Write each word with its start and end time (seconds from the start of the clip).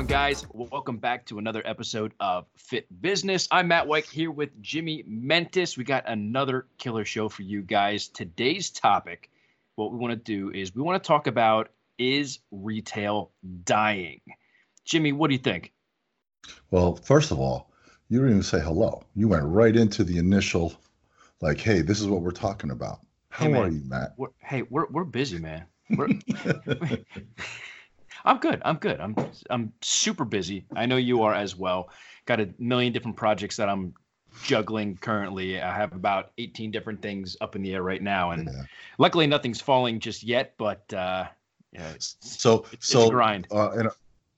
Hey, 0.00 0.04
what's 0.04 0.12
going 0.12 0.22
on, 0.22 0.30
guys? 0.30 0.46
Welcome 0.72 0.96
back 0.96 1.26
to 1.26 1.38
another 1.38 1.62
episode 1.66 2.14
of 2.20 2.46
Fit 2.56 2.86
Business. 3.02 3.46
I'm 3.50 3.68
Matt 3.68 3.86
Weik 3.86 4.08
here 4.08 4.30
with 4.30 4.48
Jimmy 4.62 5.04
Mentis. 5.06 5.76
We 5.76 5.84
got 5.84 6.08
another 6.08 6.66
killer 6.78 7.04
show 7.04 7.28
for 7.28 7.42
you 7.42 7.60
guys. 7.60 8.08
Today's 8.08 8.70
topic, 8.70 9.30
what 9.74 9.92
we 9.92 9.98
want 9.98 10.12
to 10.12 10.16
do 10.16 10.50
is 10.58 10.74
we 10.74 10.80
want 10.80 11.02
to 11.02 11.06
talk 11.06 11.26
about 11.26 11.68
is 11.98 12.38
retail 12.50 13.30
dying? 13.64 14.22
Jimmy, 14.86 15.12
what 15.12 15.28
do 15.28 15.34
you 15.34 15.38
think? 15.38 15.70
Well, 16.70 16.96
first 16.96 17.30
of 17.30 17.38
all, 17.38 17.70
you 18.08 18.20
didn't 18.20 18.30
even 18.30 18.42
say 18.42 18.60
hello. 18.60 19.04
You 19.14 19.28
went 19.28 19.44
right 19.44 19.76
into 19.76 20.02
the 20.02 20.16
initial, 20.16 20.72
like, 21.42 21.60
hey, 21.60 21.82
this 21.82 22.00
is 22.00 22.06
what 22.06 22.22
we're 22.22 22.30
talking 22.30 22.70
about. 22.70 23.00
How 23.28 23.50
Hey, 23.50 23.52
are 23.52 23.68
you, 23.68 23.82
Matt? 23.84 24.14
We're, 24.16 24.28
hey, 24.38 24.62
we're 24.62 24.86
we're 24.86 25.04
busy, 25.04 25.38
man. 25.38 25.66
We're, 25.90 26.08
I'm 28.24 28.38
good. 28.38 28.60
I'm 28.64 28.76
good. 28.76 29.00
I'm 29.00 29.14
I'm 29.50 29.72
super 29.82 30.24
busy. 30.24 30.66
I 30.74 30.86
know 30.86 30.96
you 30.96 31.22
are 31.22 31.34
as 31.34 31.56
well. 31.56 31.90
Got 32.26 32.40
a 32.40 32.48
million 32.58 32.92
different 32.92 33.16
projects 33.16 33.56
that 33.56 33.68
I'm 33.68 33.94
juggling 34.44 34.96
currently. 34.96 35.60
I 35.60 35.74
have 35.74 35.92
about 35.92 36.32
18 36.38 36.70
different 36.70 37.02
things 37.02 37.36
up 37.40 37.56
in 37.56 37.62
the 37.62 37.74
air 37.74 37.82
right 37.82 38.02
now, 38.02 38.30
and 38.32 38.46
Yeah. 38.46 38.62
luckily 38.98 39.26
nothing's 39.26 39.60
falling 39.60 40.00
just 40.00 40.22
yet. 40.22 40.54
But 40.58 40.92
uh, 40.92 41.26
yeah, 41.72 41.90
it's, 41.90 42.16
So, 42.20 42.66
it's 42.72 42.88
a 42.88 42.92
so 42.92 43.10
grind. 43.10 43.46
uh, 43.50 43.70
in, 43.72 43.88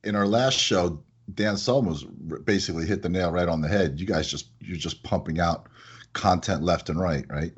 in 0.05 0.17
our 0.17 0.27
last 0.27 0.59
show, 0.59 1.03
Dan 1.35 1.57
Sullivan 1.57 1.91
was 1.91 2.05
basically 2.45 2.87
hit 2.87 3.03
the 3.03 3.09
nail 3.09 3.31
right 3.31 3.49
on 3.49 3.61
the 3.61 3.69
head. 3.69 4.01
You 4.01 4.07
guys 4.07 4.29
just 4.31 4.49
you're 4.61 4.77
just 4.77 5.03
pumping 5.03 5.41
out 5.41 5.69
content 6.13 6.63
left 6.63 6.89
and 6.91 7.01
right, 7.01 7.25
right? 7.29 7.53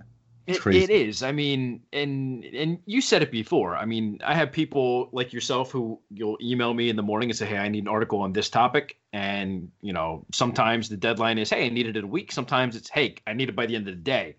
It, 0.46 0.66
it 0.66 0.90
is. 0.90 1.22
I 1.22 1.32
mean, 1.32 1.80
and 1.92 2.44
and 2.44 2.78
you 2.84 3.00
said 3.00 3.22
it 3.22 3.30
before. 3.30 3.76
I 3.76 3.86
mean, 3.86 4.18
I 4.24 4.34
have 4.34 4.52
people 4.52 5.08
like 5.12 5.32
yourself 5.32 5.70
who 5.70 5.98
you'll 6.10 6.36
email 6.42 6.74
me 6.74 6.90
in 6.90 6.96
the 6.96 7.02
morning 7.02 7.30
and 7.30 7.38
say, 7.38 7.46
"Hey, 7.46 7.56
I 7.56 7.68
need 7.68 7.84
an 7.84 7.88
article 7.88 8.20
on 8.20 8.32
this 8.32 8.50
topic." 8.50 8.98
And 9.12 9.70
you 9.80 9.94
know, 9.94 10.26
sometimes 10.32 10.88
the 10.90 10.98
deadline 10.98 11.38
is, 11.38 11.48
"Hey, 11.48 11.64
I 11.64 11.68
need 11.70 11.86
it 11.86 11.96
in 11.96 12.04
a 12.04 12.06
week." 12.06 12.30
Sometimes 12.30 12.76
it's, 12.76 12.90
"Hey, 12.90 13.16
I 13.26 13.32
need 13.32 13.48
it 13.48 13.56
by 13.56 13.64
the 13.64 13.74
end 13.74 13.88
of 13.88 13.94
the 13.94 14.00
day." 14.02 14.36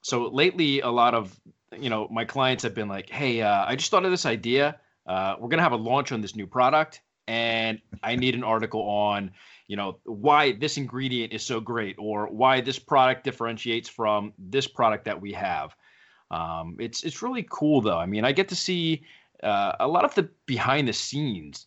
So 0.00 0.26
lately, 0.26 0.80
a 0.80 0.90
lot 0.90 1.14
of 1.14 1.38
you 1.78 1.90
know 1.90 2.08
my 2.10 2.24
clients 2.24 2.64
have 2.64 2.74
been 2.74 2.88
like, 2.88 3.08
"Hey, 3.08 3.40
uh, 3.40 3.64
I 3.66 3.76
just 3.76 3.90
thought 3.92 4.04
of 4.04 4.10
this 4.10 4.26
idea. 4.26 4.80
Uh, 5.06 5.36
we're 5.38 5.48
gonna 5.48 5.62
have 5.62 5.72
a 5.72 5.76
launch 5.76 6.10
on 6.10 6.20
this 6.22 6.34
new 6.34 6.48
product, 6.48 7.02
and 7.28 7.80
I 8.02 8.16
need 8.16 8.34
an 8.34 8.42
article 8.42 8.82
on." 8.82 9.30
You 9.68 9.76
know 9.76 9.98
why 10.04 10.52
this 10.52 10.76
ingredient 10.76 11.32
is 11.32 11.44
so 11.44 11.60
great 11.60 11.96
or 11.98 12.26
why 12.26 12.60
this 12.60 12.78
product 12.78 13.24
differentiates 13.24 13.88
from 13.88 14.32
this 14.38 14.66
product 14.66 15.04
that 15.06 15.20
we 15.20 15.32
have. 15.32 15.74
Um, 16.30 16.76
it's 16.78 17.02
it's 17.04 17.22
really 17.22 17.46
cool 17.50 17.80
though. 17.80 17.98
I 17.98 18.06
mean 18.06 18.24
i 18.24 18.32
get 18.32 18.48
to 18.48 18.56
see 18.56 19.04
uh, 19.42 19.72
a 19.80 19.88
lot 19.88 20.04
of 20.04 20.14
the 20.14 20.28
behind 20.46 20.88
the 20.88 20.92
scenes 20.92 21.66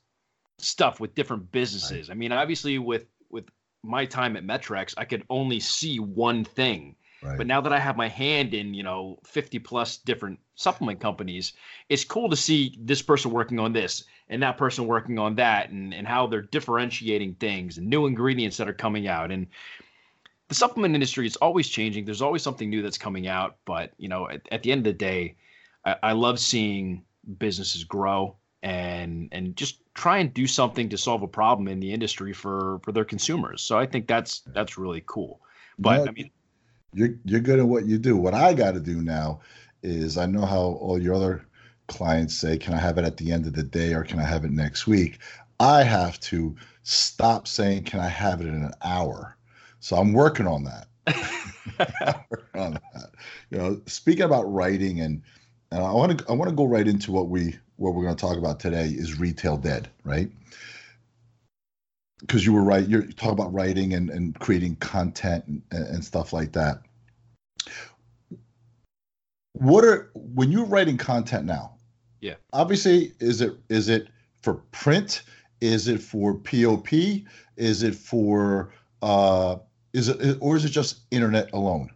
stuff 0.58 1.00
with 1.00 1.16
different 1.16 1.52
businesses. 1.52 2.10
I 2.10 2.14
mean 2.14 2.32
obviously 2.32 2.78
with 2.78 3.06
with 3.30 3.46
my 3.84 4.06
time 4.06 4.36
at 4.36 4.44
MET-Rx 4.44 4.94
i 4.98 5.06
could 5.06 5.24
only 5.30 5.60
see 5.60 6.00
one 6.00 6.44
thing. 6.44 6.96
Right. 7.22 7.38
but 7.38 7.48
now 7.48 7.60
that 7.60 7.74
I 7.74 7.80
have 7.80 7.98
my 7.98 8.08
hand 8.08 8.54
in, 8.54 8.74
you 8.74 8.82
know, 8.82 9.20
50 9.26 9.60
plus 9.60 9.98
different 9.98 10.40
supplement 10.56 11.02
companies, 11.02 11.52
it's 11.90 12.06
cool 12.06 12.30
to 12.30 12.36
see 12.38 12.78
this 12.80 13.02
person 13.02 13.32
working 13.32 13.60
on 13.60 13.74
this 13.74 14.06
and 14.30 14.44
that 14.44 14.58
person 14.58 14.86
working 14.86 15.18
on 15.18 15.36
that 15.36 15.70
and, 15.70 15.94
and 15.94 16.08
how 16.08 16.28
they're 16.28 16.42
differentiating 16.42 17.36
things 17.36 17.78
and 17.78 17.88
new 17.88 18.06
ingredients 18.06 18.58
that 18.58 18.70
are 18.70 18.74
coming 18.74 19.08
out. 19.08 19.32
And 19.32 19.48
the 20.48 20.56
supplement 20.56 20.94
industry 20.94 21.26
is 21.26 21.36
always 21.38 21.68
changing. 21.68 22.06
There's 22.06 22.22
always 22.22 22.44
something 22.44 22.70
new 22.70 22.82
that's 22.82 22.98
coming 22.98 23.28
out. 23.28 23.58
But, 23.66 23.94
you 23.98 24.08
know, 24.08 24.30
at, 24.30 24.42
at 24.52 24.64
the 24.64 24.72
end 24.72 24.80
of 24.80 24.94
the 24.94 24.98
day, 24.98 25.36
I, 25.86 25.96
I 26.04 26.12
love 26.14 26.40
seeing 26.40 27.04
businesses 27.38 27.84
grow 27.84 28.36
and 28.62 29.30
and 29.32 29.56
just 29.56 29.82
try 29.94 30.18
and 30.18 30.34
do 30.34 30.46
something 30.46 30.90
to 30.90 30.98
solve 30.98 31.22
a 31.22 31.28
problem 31.28 31.68
in 31.68 31.80
the 31.80 31.92
industry 31.94 32.34
for 32.34 32.80
for 32.84 32.92
their 32.92 33.06
consumers. 33.06 33.62
So 33.62 33.78
I 33.78 33.86
think 33.86 34.08
that's 34.08 34.42
that's 34.54 34.78
really 34.78 35.04
cool. 35.06 35.42
But 35.78 36.06
No, 36.06 36.08
I 36.08 36.12
mean, 36.12 36.32
you're 36.94 37.16
you're 37.26 37.40
good 37.40 37.60
at 37.60 37.68
what 37.68 37.86
you 37.86 37.98
do. 37.98 38.18
What 38.18 38.34
I 38.34 38.54
got 38.54 38.74
to 38.74 38.80
do 38.80 39.02
now 39.02 39.42
is 39.82 40.18
I 40.18 40.26
know 40.26 40.46
how 40.46 40.60
all 40.60 41.02
your 41.02 41.14
other 41.14 41.46
clients 41.90 42.36
say, 42.36 42.58
"Can 42.58 42.74
I 42.74 42.80
have 42.80 42.98
it 42.98 43.06
at 43.06 43.18
the 43.18 43.32
end 43.32 43.46
of 43.46 43.54
the 43.54 43.64
day 43.64 43.94
or 43.94 44.04
can 44.04 44.20
I 44.20 44.24
have 44.24 44.46
it 44.46 44.52
next 44.52 44.88
week?" 44.88 45.20
I 45.60 45.84
have 45.84 46.20
to 46.22 46.56
stop 46.84 47.48
saying, 47.48 47.84
"Can 47.84 48.00
I 48.00 48.08
have 48.08 48.40
it 48.42 48.48
in 48.48 48.64
an 48.64 48.74
hour?" 48.82 49.36
So 49.82 49.98
I'm 49.98 50.14
working 50.14 50.48
on 50.48 50.64
that. 50.64 50.88
working 52.30 52.46
on 52.62 52.74
that. 52.94 53.12
You 53.50 53.58
know, 53.58 53.82
speaking 53.88 54.24
about 54.24 54.52
writing 54.52 55.02
and 55.02 55.22
and 55.72 55.84
I 55.84 55.92
want 55.92 56.18
to 56.20 56.26
I 56.30 56.34
want 56.34 56.50
to 56.50 56.56
go 56.56 56.66
right 56.66 56.88
into 56.88 57.12
what 57.12 57.28
we 57.30 57.56
what 57.76 57.94
we're 57.94 58.04
going 58.04 58.16
to 58.16 58.22
talk 58.22 58.38
about 58.38 58.60
today 58.60 58.88
is 58.88 59.20
retail 59.20 59.58
dead, 59.58 59.90
right? 60.04 60.32
because 62.22 62.46
you 62.46 62.54
were 62.54 62.64
right. 62.64 62.88
You're 62.88 63.04
talking 63.04 63.32
about 63.32 63.54
writing 63.54 63.94
and, 63.94 64.10
and 64.10 64.38
creating 64.40 64.76
content 64.78 65.46
and, 65.48 65.64
and 65.72 66.04
stuff 66.04 66.34
like 66.34 66.52
that. 66.54 66.82
What 69.54 69.84
are 69.84 70.10
when 70.14 70.52
you're 70.52 70.66
writing 70.66 70.98
content 70.98 71.46
now? 71.46 71.76
Yeah. 72.22 72.36
Obviously, 72.54 73.14
is 73.20 73.42
it 73.42 73.54
is 73.70 73.90
it 73.90 74.08
for 74.42 74.56
print? 74.72 75.24
Is 75.62 75.88
it 75.88 76.02
for 76.02 76.36
POP? 76.36 76.94
Is 77.58 77.84
it 77.84 77.96
for 77.96 78.74
uh 79.02 79.58
is 79.94 80.10
it 80.10 80.38
or 80.40 80.56
is 80.56 80.66
it 80.66 80.70
just 80.70 81.02
internet 81.12 81.52
alone? 81.54 81.92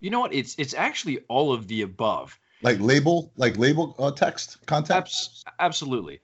You 0.00 0.10
know 0.10 0.20
what? 0.20 0.32
It's 0.32 0.54
it's 0.58 0.74
actually 0.74 1.18
all 1.28 1.52
of 1.52 1.68
the 1.68 1.82
above. 1.82 2.38
Like 2.62 2.80
label, 2.80 3.32
like 3.36 3.56
label 3.56 3.94
uh, 3.98 4.10
text 4.10 4.64
content? 4.66 4.98
Abs- 4.98 5.44
absolutely. 5.60 6.20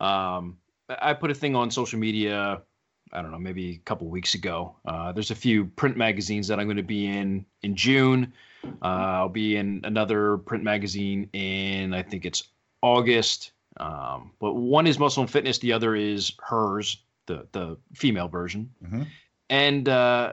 Um, 0.00 0.58
I 0.88 1.10
I 1.10 1.14
put 1.14 1.30
a 1.30 1.34
thing 1.34 1.54
on 1.54 1.70
social 1.70 1.98
media. 1.98 2.62
I 3.12 3.22
don't 3.22 3.30
know, 3.30 3.38
maybe 3.38 3.70
a 3.70 3.78
couple 3.78 4.08
weeks 4.08 4.34
ago. 4.34 4.76
Uh, 4.84 5.12
there's 5.12 5.30
a 5.30 5.34
few 5.34 5.66
print 5.66 5.96
magazines 5.96 6.48
that 6.48 6.58
I'm 6.58 6.66
going 6.66 6.76
to 6.76 6.82
be 6.82 7.06
in 7.06 7.46
in 7.62 7.76
June. 7.76 8.32
Uh, 8.64 8.86
I'll 8.86 9.28
be 9.28 9.56
in 9.56 9.80
another 9.84 10.38
print 10.38 10.64
magazine 10.64 11.30
in 11.32 11.94
I 11.94 12.02
think 12.02 12.24
it's 12.24 12.42
August. 12.82 13.52
Um, 13.78 14.32
but 14.40 14.54
one 14.54 14.86
is 14.86 14.98
Muscle 14.98 15.22
and 15.22 15.30
Fitness. 15.30 15.58
The 15.58 15.72
other 15.72 15.94
is 15.94 16.32
hers, 16.42 17.02
the 17.26 17.46
the 17.52 17.76
female 17.94 18.28
version. 18.28 18.70
Mhm. 18.84 19.06
And 19.50 19.88
uh, 19.88 20.32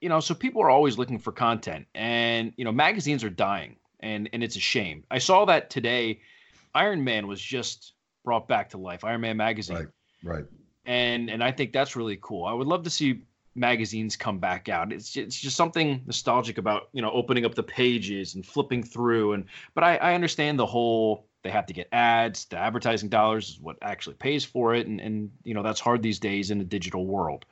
you 0.00 0.08
know, 0.08 0.20
so 0.20 0.34
people 0.34 0.62
are 0.62 0.70
always 0.70 0.98
looking 0.98 1.18
for 1.18 1.32
content, 1.32 1.86
and 1.94 2.52
you 2.56 2.64
know, 2.64 2.72
magazines 2.72 3.24
are 3.24 3.30
dying, 3.30 3.76
and 4.00 4.28
and 4.32 4.44
it's 4.44 4.56
a 4.56 4.60
shame. 4.60 5.04
I 5.10 5.18
saw 5.18 5.44
that 5.46 5.70
today. 5.70 6.20
Iron 6.74 7.02
Man 7.02 7.26
was 7.26 7.40
just 7.40 7.94
brought 8.24 8.46
back 8.48 8.68
to 8.70 8.78
life. 8.78 9.02
Iron 9.04 9.22
Man 9.22 9.36
magazine, 9.38 9.76
Right. 9.76 9.86
Right. 10.22 10.44
and 10.84 11.30
and 11.30 11.42
I 11.42 11.50
think 11.50 11.72
that's 11.72 11.96
really 11.96 12.18
cool. 12.20 12.44
I 12.44 12.52
would 12.52 12.66
love 12.66 12.82
to 12.84 12.90
see 12.90 13.22
magazines 13.54 14.14
come 14.16 14.38
back 14.38 14.68
out. 14.68 14.92
It's 14.92 15.16
it's 15.16 15.40
just 15.40 15.56
something 15.56 16.02
nostalgic 16.06 16.58
about 16.58 16.88
you 16.92 17.00
know 17.02 17.10
opening 17.10 17.44
up 17.46 17.54
the 17.54 17.62
pages 17.62 18.34
and 18.34 18.44
flipping 18.46 18.82
through. 18.82 19.32
And 19.32 19.46
but 19.74 19.82
I, 19.84 19.96
I 19.96 20.14
understand 20.14 20.58
the 20.58 20.66
whole 20.66 21.26
they 21.46 21.52
have 21.52 21.66
to 21.66 21.72
get 21.72 21.88
ads. 21.92 22.46
The 22.46 22.58
advertising 22.58 23.08
dollars 23.08 23.50
is 23.50 23.60
what 23.60 23.76
actually 23.80 24.16
pays 24.16 24.44
for 24.44 24.74
it, 24.74 24.88
and 24.88 25.00
and 25.00 25.30
you 25.44 25.54
know 25.54 25.62
that's 25.62 25.78
hard 25.78 26.02
these 26.02 26.18
days 26.18 26.50
in 26.50 26.60
a 26.60 26.64
digital 26.64 27.06
world. 27.06 27.44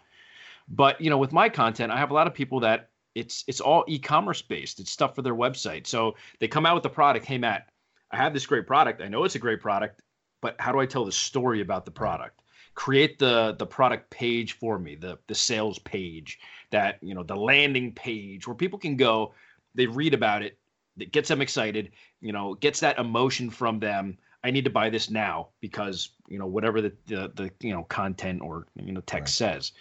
But 0.69 1.01
you 1.01 1.11
know 1.11 1.19
with 1.19 1.33
my 1.33 1.49
content, 1.49 1.93
I 1.93 1.99
have 1.99 2.11
a 2.11 2.15
lot 2.15 2.27
of 2.27 2.35
people 2.35 2.59
that 2.61 2.91
it's 3.15 3.45
it's 3.47 3.61
all 3.61 3.85
e-commerce 3.87 4.43
based. 4.43 4.81
It's 4.81 4.91
stuff 4.91 5.15
for 5.15 5.23
their 5.23 5.35
website. 5.37 5.87
So 5.87 6.17
they 6.41 6.49
come 6.49 6.67
out 6.67 6.75
with 6.75 6.83
the 6.83 6.91
product. 6.91 7.25
Hey 7.25 7.39
Matt, 7.39 7.69
I 8.11 8.17
have 8.17 8.35
this 8.35 8.47
great 8.47 8.67
product. 8.67 9.01
I 9.01 9.07
know 9.07 9.23
it's 9.23 9.37
a 9.37 9.39
great 9.39 9.61
product, 9.61 10.03
but 10.43 10.57
how 10.59 10.73
do 10.73 10.81
I 10.81 10.87
tell 10.87 11.05
the 11.05 11.13
story 11.13 11.61
about 11.61 11.85
the 11.85 11.93
product? 11.93 12.41
Create 12.75 13.21
the 13.21 13.55
the 13.57 13.67
product 13.67 14.11
page 14.11 14.55
for 14.55 14.77
me, 14.77 14.97
the 14.97 15.21
the 15.29 15.37
sales 15.37 15.79
page, 15.79 16.41
that 16.71 16.99
you 17.01 17.15
know, 17.15 17.23
the 17.23 17.37
landing 17.37 17.93
page 17.93 18.49
where 18.49 18.57
people 18.57 18.81
can 18.81 18.97
go, 18.97 19.35
they 19.77 19.87
read 19.87 20.15
about 20.15 20.43
it, 20.43 20.59
that 20.97 21.13
gets 21.13 21.29
them 21.29 21.41
excited, 21.41 21.93
you 22.21 22.33
know, 22.33 22.55
gets 22.55 22.81
that 22.81 22.99
emotion 22.99 23.51
from 23.51 23.79
them. 23.81 24.19
I 24.43 24.51
need 24.51 24.65
to 24.65 24.71
buy 24.71 24.91
this 24.91 25.11
now 25.11 25.49
because 25.61 26.11
you 26.29 26.39
know 26.39 26.47
whatever 26.47 26.81
the 26.81 26.93
the, 27.07 27.33
the 27.35 27.51
you 27.61 27.73
know 27.73 27.85
content 27.85 28.43
or 28.43 28.67
you 28.77 28.93
know 28.93 29.01
text 29.01 29.37
says. 29.37 29.73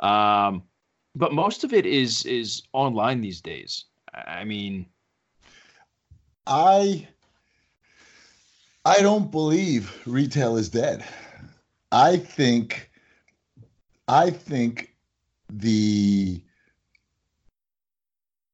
Um, 0.00 0.62
but 1.14 1.32
most 1.32 1.64
of 1.64 1.72
it 1.72 1.86
is 1.86 2.24
is 2.24 2.62
online 2.72 3.20
these 3.20 3.40
days. 3.40 3.84
I 4.14 4.44
mean, 4.44 4.86
I 6.46 7.06
I 8.84 9.02
don't 9.02 9.30
believe 9.30 10.00
retail 10.06 10.56
is 10.56 10.70
dead. 10.70 11.04
I 11.92 12.16
think 12.16 12.90
I 14.08 14.30
think 14.30 14.94
the 15.50 16.40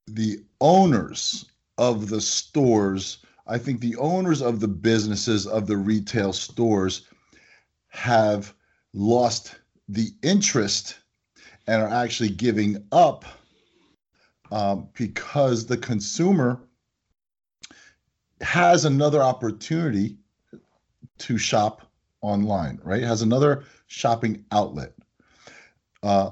the 0.07 0.43
owners 0.61 1.47
of 1.79 2.09
the 2.09 2.21
stores, 2.21 3.19
I 3.47 3.59
think 3.59 3.81
the 3.81 3.97
owners 3.97 4.41
of 4.43 4.61
the 4.61 4.69
businesses 4.69 5.47
of 5.47 5.67
the 5.67 5.77
retail 5.77 6.33
stores 6.33 7.03
have 7.89 8.55
lost 8.93 9.57
the 9.89 10.09
interest 10.23 10.99
and 11.67 11.83
are 11.83 11.89
actually 11.89 12.31
giving 12.31 12.87
up 12.93 13.25
um, 14.51 14.89
because 14.97 15.67
the 15.67 15.77
consumer 15.77 16.61
has 18.41 18.85
another 18.85 19.23
opportunity 19.23 20.17
to 21.19 21.39
shop 21.39 21.83
online, 22.21 22.79
right? 22.83 23.03
Has 23.03 23.23
another 23.23 23.65
shopping 23.87 24.45
outlet. 24.53 24.93
Uh, 26.03 26.31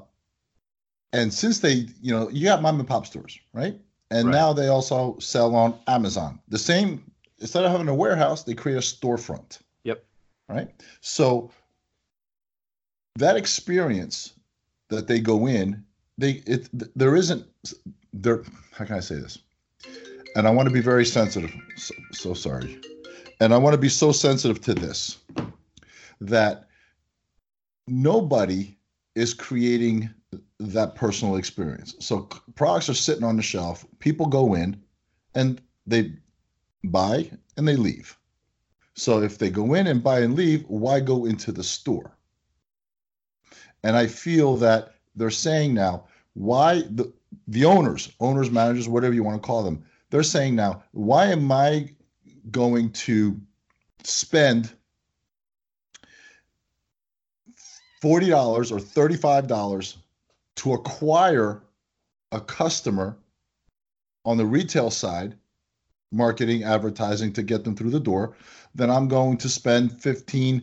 and 1.13 1.33
since 1.33 1.61
they, 1.61 1.87
you 2.01 2.13
know, 2.13 2.29
you 2.31 2.49
have 2.49 2.63
mom 2.63 2.79
and 2.79 2.89
pop 2.89 3.07
stores, 3.07 3.39
right? 3.53 3.79
And 4.13 4.29
Right. 4.29 4.35
now 4.35 4.53
they 4.53 4.69
also 4.69 5.17
sell 5.19 5.55
on 5.55 5.79
Amazon. 5.87 6.39
The 6.49 6.59
same, 6.59 7.03
instead 7.39 7.65
of 7.65 7.73
having 7.73 7.89
a 7.89 7.95
warehouse, 7.95 8.45
they 8.45 8.55
create 8.55 8.77
a 8.77 8.81
storefront. 8.81 9.61
Yep. 9.85 10.05
Right. 10.49 10.71
So 11.01 11.51
that 13.17 13.37
experience 13.37 14.35
that 14.89 15.07
they 15.07 15.19
go 15.19 15.47
in, 15.47 15.83
they 16.19 16.43
it 16.47 16.69
there 16.95 17.17
isn't 17.17 17.47
there. 18.13 18.43
How 18.73 18.85
can 18.85 18.97
I 18.97 19.01
say 19.01 19.15
this? 19.15 19.39
And 20.37 20.47
I 20.47 20.51
want 20.51 20.69
to 20.69 20.73
be 20.73 20.81
very 20.81 21.07
sensitive. 21.07 21.55
So, 21.77 21.95
so 22.13 22.35
sorry. 22.35 22.81
And 23.41 23.55
I 23.55 23.59
want 23.59 23.75
to 23.75 23.79
be 23.79 23.89
so 23.89 24.13
sensitive 24.13 24.61
to 24.63 24.75
this 24.75 25.19
that 26.21 26.69
nobody 27.89 28.77
is 29.15 29.35
creating 29.35 30.11
that 30.59 30.95
personal 30.95 31.37
experience. 31.37 31.95
So 31.99 32.29
products 32.55 32.89
are 32.89 32.95
sitting 32.95 33.25
on 33.25 33.37
the 33.37 33.43
shelf, 33.43 33.85
people 33.99 34.27
go 34.27 34.55
in 34.55 34.81
and 35.35 35.61
they 35.87 36.13
buy 36.85 37.31
and 37.57 37.67
they 37.67 37.77
leave. 37.77 38.17
So 38.95 39.23
if 39.23 39.39
they 39.39 39.51
go 39.51 39.75
in 39.75 39.87
and 39.87 40.03
buy 40.03 40.21
and 40.21 40.35
leave, 40.35 40.65
why 40.69 41.01
go 41.01 41.25
into 41.25 41.53
the 41.53 41.65
store? 41.65 42.17
And 43.83 43.97
I 43.97 44.07
feel 44.07 44.57
that 44.59 44.95
they're 45.17 45.31
saying 45.31 45.75
now, 45.75 46.05
why 46.35 46.83
the 46.91 47.13
the 47.49 47.65
owners, 47.65 48.13
owners, 48.21 48.51
managers, 48.51 48.89
whatever 48.89 49.15
you 49.15 49.25
want 49.25 49.43
to 49.43 49.47
call 49.47 49.63
them, 49.63 49.85
they're 50.11 50.23
saying 50.23 50.55
now, 50.55 50.83
why 50.93 51.27
am 51.27 51.51
I 51.51 51.91
going 52.51 52.91
to 52.93 53.41
spend 54.03 54.73
$40 58.03 58.73
or 58.73 58.79
$35 58.79 59.97
to 60.57 60.75
acquire 60.75 61.63
a 62.33 62.41
customer 62.41 63.17
on 64.25 64.37
the 64.37 64.47
retail 64.47 64.91
side, 64.91 65.37
marketing, 66.13 66.63
advertising 66.65 67.33
to 67.33 67.43
get 67.43 67.65
them 67.65 67.75
through 67.75 67.91
the 67.91 68.01
door, 68.01 68.37
then 68.75 68.91
I'm 68.91 69.09
going 69.09 69.37
to 69.39 69.49
spend 69.49 70.01
15 70.01 70.63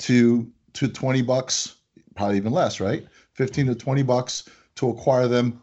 to 0.00 0.52
to 0.74 0.86
20 0.86 1.22
bucks, 1.22 1.76
probably 2.14 2.36
even 2.36 2.52
less, 2.52 2.78
right? 2.78 3.06
15 3.34 3.66
to 3.66 3.74
20 3.74 4.02
bucks 4.02 4.48
to 4.76 4.90
acquire 4.90 5.26
them 5.26 5.60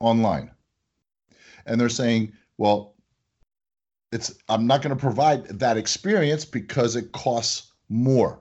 online. 0.00 0.50
And 1.66 1.80
they're 1.80 1.88
saying, 1.88 2.32
well, 2.58 2.94
it's 4.12 4.34
I'm 4.48 4.66
not 4.66 4.82
going 4.82 4.94
to 4.94 5.00
provide 5.00 5.46
that 5.58 5.76
experience 5.76 6.44
because 6.44 6.94
it 6.94 7.12
costs 7.12 7.72
more. 7.88 8.40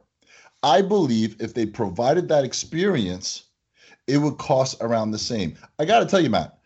I 0.62 0.81
believe 0.81 1.42
if 1.42 1.54
they 1.54 1.65
provided 1.65 2.27
that 2.30 2.44
experience, 2.44 3.44
it 4.07 4.17
would 4.17 4.38
cost 4.38 4.77
around 4.81 5.11
the 5.11 5.17
same. 5.19 5.55
I 5.79 5.85
got 5.85 6.00
to 6.00 6.05
tell 6.05 6.19
you, 6.19 6.29
Matt, 6.29 6.57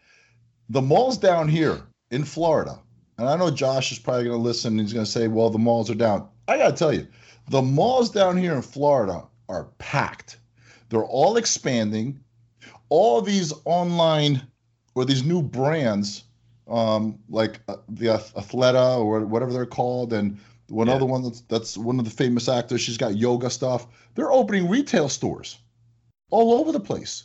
the 0.69 0.81
malls 0.81 1.17
down 1.17 1.47
here 1.47 1.81
in 2.11 2.23
Florida, 2.23 2.79
and 3.17 3.27
I 3.27 3.35
know 3.35 3.51
Josh 3.51 3.91
is 3.91 3.99
probably 3.99 4.25
going 4.25 4.37
to 4.37 4.43
listen 4.43 4.73
and 4.73 4.81
he's 4.81 4.93
going 4.93 5.05
to 5.05 5.11
say, 5.11 5.27
well, 5.27 5.49
the 5.49 5.57
malls 5.59 5.89
are 5.89 5.95
down. 5.95 6.27
I 6.47 6.57
got 6.57 6.69
to 6.71 6.75
tell 6.75 6.93
you, 6.93 7.07
the 7.49 7.61
malls 7.61 8.09
down 8.09 8.37
here 8.37 8.53
in 8.53 8.61
Florida 8.61 9.23
are 9.49 9.65
packed. 9.77 10.37
They're 10.89 11.03
all 11.05 11.37
expanding. 11.37 12.19
All 12.89 13.21
these 13.21 13.53
online 13.65 14.41
or 14.95 15.03
these 15.05 15.23
new 15.23 15.41
brands, 15.41 16.23
um, 16.69 17.19
like 17.29 17.59
uh, 17.67 17.77
the 17.89 18.05
Athleta 18.07 18.97
or 18.97 19.25
whatever 19.25 19.51
they're 19.51 19.65
called, 19.65 20.13
and 20.13 20.37
one 20.69 20.87
Yeah. 20.87 20.93
other 20.93 21.05
one 21.05 21.23
that's 21.23 21.41
that's 21.41 21.77
one 21.77 21.99
of 21.99 22.05
the 22.05 22.11
famous 22.11 22.47
actors. 22.49 22.81
She's 22.81 22.97
got 22.97 23.17
yoga 23.17 23.49
stuff. 23.49 23.87
They're 24.15 24.31
opening 24.31 24.69
retail 24.69 25.09
stores 25.09 25.57
all 26.29 26.53
over 26.59 26.71
the 26.71 26.79
place. 26.79 27.23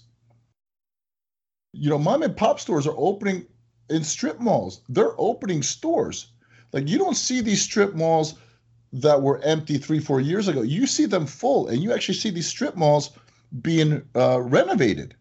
You 1.72 1.90
know, 1.90 1.98
mom 1.98 2.22
and 2.22 2.36
pop 2.36 2.60
stores 2.60 2.86
are 2.86 2.94
opening 2.96 3.46
in 3.88 4.04
strip 4.04 4.40
malls. 4.40 4.82
They're 4.88 5.18
opening 5.18 5.62
stores. 5.62 6.26
Like 6.72 6.88
you 6.88 6.98
don't 6.98 7.16
see 7.16 7.40
these 7.40 7.62
strip 7.62 7.94
malls 7.94 8.34
that 8.92 9.22
were 9.22 9.40
empty 9.40 9.78
three, 9.78 10.00
four 10.00 10.20
years 10.20 10.48
ago. 10.48 10.62
You 10.62 10.86
see 10.86 11.06
them 11.06 11.26
full, 11.26 11.68
and 11.68 11.82
you 11.82 11.92
actually 11.92 12.16
see 12.16 12.30
these 12.30 12.46
strip 12.46 12.76
malls 12.76 13.10
being 13.60 14.02
uh, 14.14 14.40
renovated. 14.40 15.14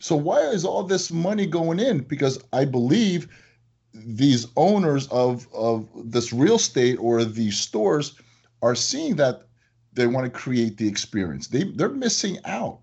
So 0.00 0.16
why 0.16 0.40
is 0.40 0.64
all 0.64 0.82
this 0.82 1.10
money 1.10 1.46
going 1.46 1.78
in? 1.78 2.00
Because 2.00 2.42
I 2.52 2.64
believe 2.64 3.28
these 3.92 4.46
owners 4.56 5.08
of 5.08 5.46
of 5.52 5.88
this 5.94 6.32
real 6.32 6.56
estate 6.56 6.96
or 7.00 7.24
these 7.24 7.58
stores 7.58 8.14
are 8.62 8.74
seeing 8.74 9.16
that 9.16 9.42
they 10.00 10.06
want 10.06 10.24
to 10.24 10.30
create 10.30 10.78
the 10.78 10.88
experience. 10.88 11.48
They 11.48 11.64
they're 11.64 11.90
missing 11.90 12.38
out. 12.46 12.80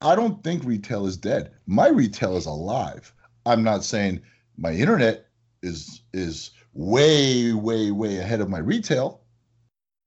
I 0.00 0.14
don't 0.14 0.42
think 0.44 0.64
retail 0.64 1.06
is 1.06 1.16
dead. 1.16 1.50
My 1.66 1.88
retail 1.88 2.36
is 2.36 2.46
alive. 2.46 3.12
I'm 3.44 3.64
not 3.64 3.82
saying 3.82 4.20
my 4.56 4.72
internet 4.72 5.26
is 5.62 6.02
is 6.12 6.52
way 6.72 7.52
way 7.52 7.90
way 7.90 8.18
ahead 8.18 8.40
of 8.40 8.48
my 8.48 8.58
retail, 8.58 9.22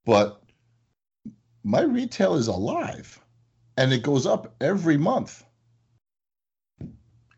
but 0.05 0.41
my 1.63 1.81
retail 1.81 2.35
is 2.35 2.47
alive 2.47 3.19
and 3.75 3.91
it 3.91 4.01
goes 4.01 4.25
up 4.25 4.55
every 4.61 4.95
month. 4.95 5.43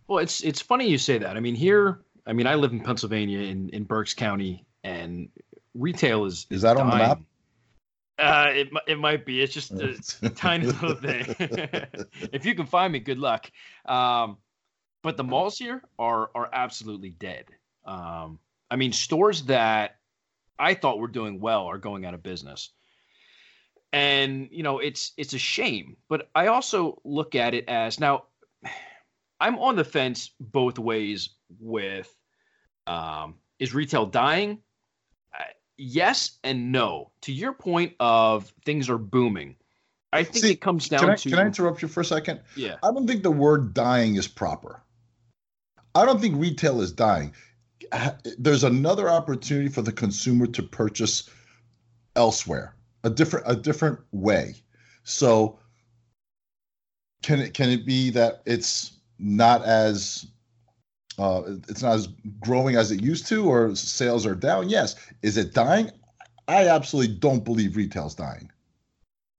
Well, 0.07 0.19
it's 0.19 0.41
it's 0.41 0.61
funny 0.61 0.87
you 0.87 0.99
say 0.99 1.17
that. 1.17 1.35
I 1.35 1.39
mean, 1.39 1.55
here, 1.55 2.01
I 2.27 2.33
mean, 2.33 2.45
I 2.45 2.53
live 2.53 2.71
in 2.71 2.81
Pennsylvania 2.81 3.39
in 3.39 3.69
in 3.69 3.83
Berks 3.83 4.13
County, 4.13 4.63
and 4.83 5.29
retail 5.73 6.25
is 6.25 6.45
Is 6.51 6.61
that 6.61 6.77
on 6.77 6.91
the 6.91 6.97
map? 6.97 7.19
Uh, 8.19 8.49
it 8.49 8.69
it 8.87 8.99
might 8.99 9.25
be. 9.25 9.41
It's 9.41 9.53
just 9.53 9.71
a 9.71 10.29
tiny 10.35 10.67
little 10.67 10.95
thing. 10.95 11.25
if 12.31 12.45
you 12.45 12.55
can 12.55 12.65
find 12.65 12.93
me, 12.93 12.99
good 12.99 13.17
luck. 13.17 13.49
Um, 13.85 14.37
but 15.01 15.17
the 15.17 15.23
malls 15.23 15.57
here 15.57 15.81
are 15.97 16.29
are 16.35 16.49
absolutely 16.53 17.09
dead. 17.11 17.45
Um, 17.85 18.39
I 18.69 18.75
mean, 18.75 18.93
stores 18.93 19.43
that 19.43 19.97
I 20.59 20.73
thought 20.73 20.99
were 20.99 21.07
doing 21.07 21.39
well 21.39 21.65
are 21.65 21.77
going 21.77 22.05
out 22.05 22.13
of 22.13 22.23
business. 22.23 22.69
And 23.91 24.49
you 24.51 24.63
know, 24.63 24.79
it's 24.79 25.13
it's 25.17 25.33
a 25.33 25.39
shame, 25.39 25.97
but 26.07 26.29
I 26.33 26.47
also 26.47 27.01
look 27.03 27.35
at 27.35 27.53
it 27.53 27.67
as 27.67 27.99
now 27.99 28.25
I'm 29.39 29.59
on 29.59 29.75
the 29.75 29.83
fence 29.83 30.31
both 30.39 30.79
ways 30.79 31.35
with 31.59 32.15
um, 32.87 33.35
is 33.59 33.73
retail 33.73 34.05
dying? 34.05 34.59
Yes 35.77 36.37
and 36.43 36.71
no. 36.71 37.11
To 37.21 37.33
your 37.33 37.53
point 37.53 37.93
of 37.99 38.53
things 38.65 38.89
are 38.89 38.97
booming, 38.97 39.55
I 40.11 40.23
think 40.23 40.45
See, 40.45 40.51
it 40.51 40.61
comes 40.61 40.87
down 40.89 40.99
Can 41.01 41.09
I, 41.09 41.15
to 41.15 41.29
can 41.29 41.39
I 41.39 41.45
interrupt 41.45 41.81
you 41.81 41.87
for 41.87 42.01
a 42.01 42.05
second? 42.05 42.41
yeah. 42.55 42.75
I 42.83 42.91
don't 42.91 43.07
think 43.07 43.23
the 43.23 43.31
word 43.31 43.73
dying 43.73 44.15
is 44.15 44.27
proper. 44.27 44.81
I 45.95 46.05
don't 46.05 46.21
think 46.21 46.35
retail 46.37 46.81
is 46.81 46.91
dying. 46.91 47.33
There's 48.37 48.63
another 48.63 49.09
opportunity 49.09 49.69
for 49.69 49.81
the 49.81 49.91
consumer 49.91 50.47
to 50.47 50.63
purchase 50.63 51.29
elsewhere, 52.15 52.75
a 53.03 53.09
different 53.09 53.45
a 53.47 53.55
different 53.55 53.99
way. 54.11 54.55
So 55.03 55.59
can 57.23 57.39
it 57.39 57.53
can 57.53 57.69
it 57.69 57.85
be 57.85 58.09
that 58.11 58.41
it's 58.45 58.93
not 59.19 59.63
as 59.63 60.27
uh, 61.17 61.41
it's 61.69 61.83
not 61.83 61.93
as 61.93 62.07
growing 62.39 62.75
as 62.75 62.91
it 62.91 63.01
used 63.01 63.27
to, 63.27 63.45
or 63.45 63.75
sales 63.75 64.25
are 64.25 64.35
down? 64.35 64.69
Yes. 64.69 64.95
Is 65.21 65.37
it 65.37 65.53
dying? 65.53 65.91
I 66.47 66.67
absolutely 66.67 67.15
don't 67.15 67.43
believe 67.43 67.75
retail's 67.75 68.15
dying. 68.15 68.51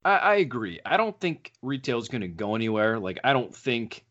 I, 0.05 0.17
I 0.17 0.35
agree. 0.37 0.81
I 0.85 0.97
don't 0.97 1.19
think 1.19 1.53
retail 1.63 1.99
is 1.99 2.09
going 2.09 2.23
to 2.23 2.29
go 2.29 2.55
anywhere. 2.55 2.99
Like, 2.99 3.21
I 3.25 3.33
don't 3.33 3.55
think 3.55 4.05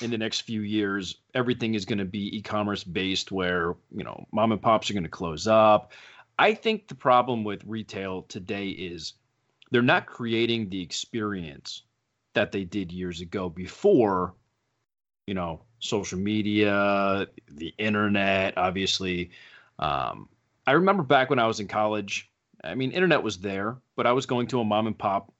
in 0.00 0.10
the 0.10 0.18
next 0.18 0.42
few 0.42 0.60
years 0.60 1.16
everything 1.34 1.74
is 1.74 1.84
going 1.84 1.98
to 1.98 2.04
be 2.04 2.36
e-commerce 2.36 2.84
based, 2.84 3.32
where 3.32 3.74
you 3.90 4.04
know 4.04 4.26
mom 4.32 4.52
and 4.52 4.62
pops 4.62 4.90
are 4.90 4.94
going 4.94 5.04
to 5.04 5.10
close 5.10 5.46
up. 5.46 5.92
I 6.38 6.54
think 6.54 6.88
the 6.88 6.94
problem 6.94 7.44
with 7.44 7.62
retail 7.66 8.22
today 8.22 8.68
is 8.68 9.14
they're 9.70 9.82
not 9.82 10.06
creating 10.06 10.70
the 10.70 10.80
experience 10.80 11.82
that 12.34 12.52
they 12.52 12.64
did 12.64 12.92
years 12.92 13.20
ago 13.20 13.48
before, 13.48 14.34
you 15.26 15.34
know, 15.34 15.62
social 15.80 16.18
media, 16.18 17.26
the 17.48 17.74
internet, 17.78 18.56
obviously. 18.56 19.30
Um, 19.78 20.28
I 20.66 20.72
remember 20.72 21.02
back 21.02 21.30
when 21.30 21.38
I 21.38 21.46
was 21.46 21.60
in 21.60 21.68
college. 21.68 22.30
I 22.62 22.74
mean, 22.74 22.92
internet 22.92 23.22
was 23.22 23.38
there, 23.38 23.78
but 23.96 24.06
I 24.06 24.12
was 24.12 24.26
going 24.26 24.46
to 24.48 24.60
a 24.60 24.64
mom 24.64 24.86
and 24.86 24.96
pop 24.96 25.32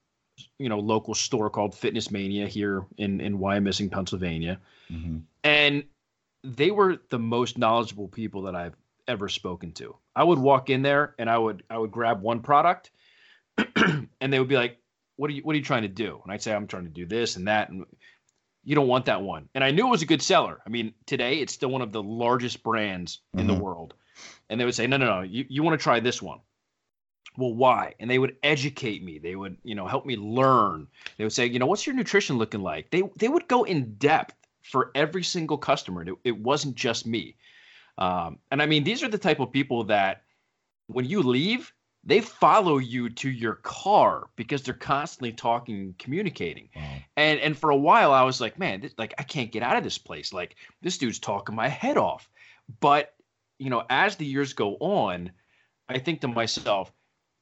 you 0.58 0.68
know 0.68 0.78
local 0.78 1.14
store 1.14 1.50
called 1.50 1.74
Fitness 1.74 2.10
Mania 2.10 2.46
here 2.46 2.84
in 2.96 3.20
in 3.20 3.38
Wyomissing, 3.38 3.90
Pennsylvania, 3.90 4.58
and 5.44 5.84
they 6.42 6.70
were 6.70 6.98
the 7.10 7.18
most 7.18 7.58
knowledgeable 7.58 8.08
people 8.08 8.42
that 8.42 8.54
I've 8.54 8.76
ever 9.06 9.28
spoken 9.28 9.72
to. 9.72 9.96
I 10.16 10.24
would 10.24 10.38
walk 10.38 10.70
in 10.70 10.82
there 10.82 11.14
and 11.18 11.28
I 11.28 11.38
would 11.38 11.62
I 11.68 11.78
would 11.78 11.90
grab 11.90 12.22
one 12.22 12.40
product, 12.40 12.90
and 13.76 14.32
they 14.32 14.38
would 14.38 14.48
be 14.48 14.56
like, 14.56 14.78
"What 15.16 15.30
are 15.30 15.34
you 15.34 15.42
What 15.42 15.54
are 15.54 15.58
you 15.58 15.64
trying 15.64 15.82
to 15.82 15.88
do?" 15.88 16.20
And 16.24 16.32
I'd 16.32 16.42
say, 16.42 16.54
"I'm 16.54 16.66
trying 16.66 16.84
to 16.84 16.90
do 16.90 17.06
this 17.06 17.36
and 17.36 17.48
that." 17.48 17.68
And 17.68 17.84
you 18.64 18.74
don't 18.74 18.88
want 18.88 19.06
that 19.06 19.22
one. 19.22 19.48
And 19.54 19.64
I 19.64 19.70
knew 19.70 19.86
it 19.86 19.90
was 19.90 20.02
a 20.02 20.06
good 20.06 20.22
seller. 20.22 20.60
I 20.66 20.68
mean, 20.68 20.94
today 21.06 21.40
it's 21.40 21.52
still 21.52 21.70
one 21.70 21.82
of 21.82 21.92
the 21.92 22.02
largest 22.02 22.62
brands 22.62 23.20
in 23.36 23.46
the 23.46 23.54
Mhm. 23.54 23.60
world. 23.60 23.94
And 24.48 24.60
they 24.60 24.64
would 24.64 24.74
say, 24.74 24.86
"No, 24.86 24.96
no, 24.96 25.06
no, 25.06 25.20
you 25.22 25.46
you 25.48 25.62
want 25.62 25.78
to 25.78 25.82
try 25.82 26.00
this 26.00 26.20
one." 26.22 26.40
well 27.36 27.54
why 27.54 27.94
and 28.00 28.10
they 28.10 28.18
would 28.18 28.36
educate 28.42 29.02
me 29.04 29.18
they 29.18 29.36
would 29.36 29.56
you 29.62 29.74
know 29.74 29.86
help 29.86 30.04
me 30.04 30.16
learn 30.16 30.86
they 31.16 31.24
would 31.24 31.32
say 31.32 31.46
you 31.46 31.58
know 31.58 31.66
what's 31.66 31.86
your 31.86 31.94
nutrition 31.94 32.38
looking 32.38 32.60
like 32.60 32.90
they 32.90 33.02
they 33.16 33.28
would 33.28 33.46
go 33.46 33.62
in 33.64 33.94
depth 33.94 34.34
for 34.62 34.90
every 34.94 35.22
single 35.22 35.56
customer 35.56 36.02
it, 36.02 36.14
it 36.24 36.36
wasn't 36.38 36.74
just 36.74 37.06
me 37.06 37.36
um, 37.98 38.38
and 38.50 38.60
i 38.60 38.66
mean 38.66 38.82
these 38.82 39.02
are 39.02 39.08
the 39.08 39.18
type 39.18 39.40
of 39.40 39.52
people 39.52 39.84
that 39.84 40.24
when 40.88 41.04
you 41.04 41.22
leave 41.22 41.72
they 42.02 42.20
follow 42.20 42.78
you 42.78 43.10
to 43.10 43.28
your 43.28 43.56
car 43.56 44.28
because 44.36 44.62
they're 44.62 44.74
constantly 44.74 45.32
talking 45.32 45.76
and 45.76 45.98
communicating 45.98 46.68
wow. 46.74 46.82
and 47.16 47.38
and 47.40 47.58
for 47.58 47.70
a 47.70 47.76
while 47.76 48.12
i 48.12 48.22
was 48.22 48.40
like 48.40 48.58
man 48.58 48.80
this, 48.80 48.94
like 48.96 49.12
i 49.18 49.22
can't 49.22 49.52
get 49.52 49.62
out 49.62 49.76
of 49.76 49.84
this 49.84 49.98
place 49.98 50.32
like 50.32 50.56
this 50.80 50.96
dude's 50.96 51.18
talking 51.18 51.54
my 51.54 51.68
head 51.68 51.98
off 51.98 52.28
but 52.80 53.14
you 53.58 53.68
know 53.68 53.84
as 53.90 54.16
the 54.16 54.24
years 54.24 54.54
go 54.54 54.76
on 54.80 55.30
i 55.88 55.98
think 55.98 56.20
to 56.20 56.28
myself 56.28 56.92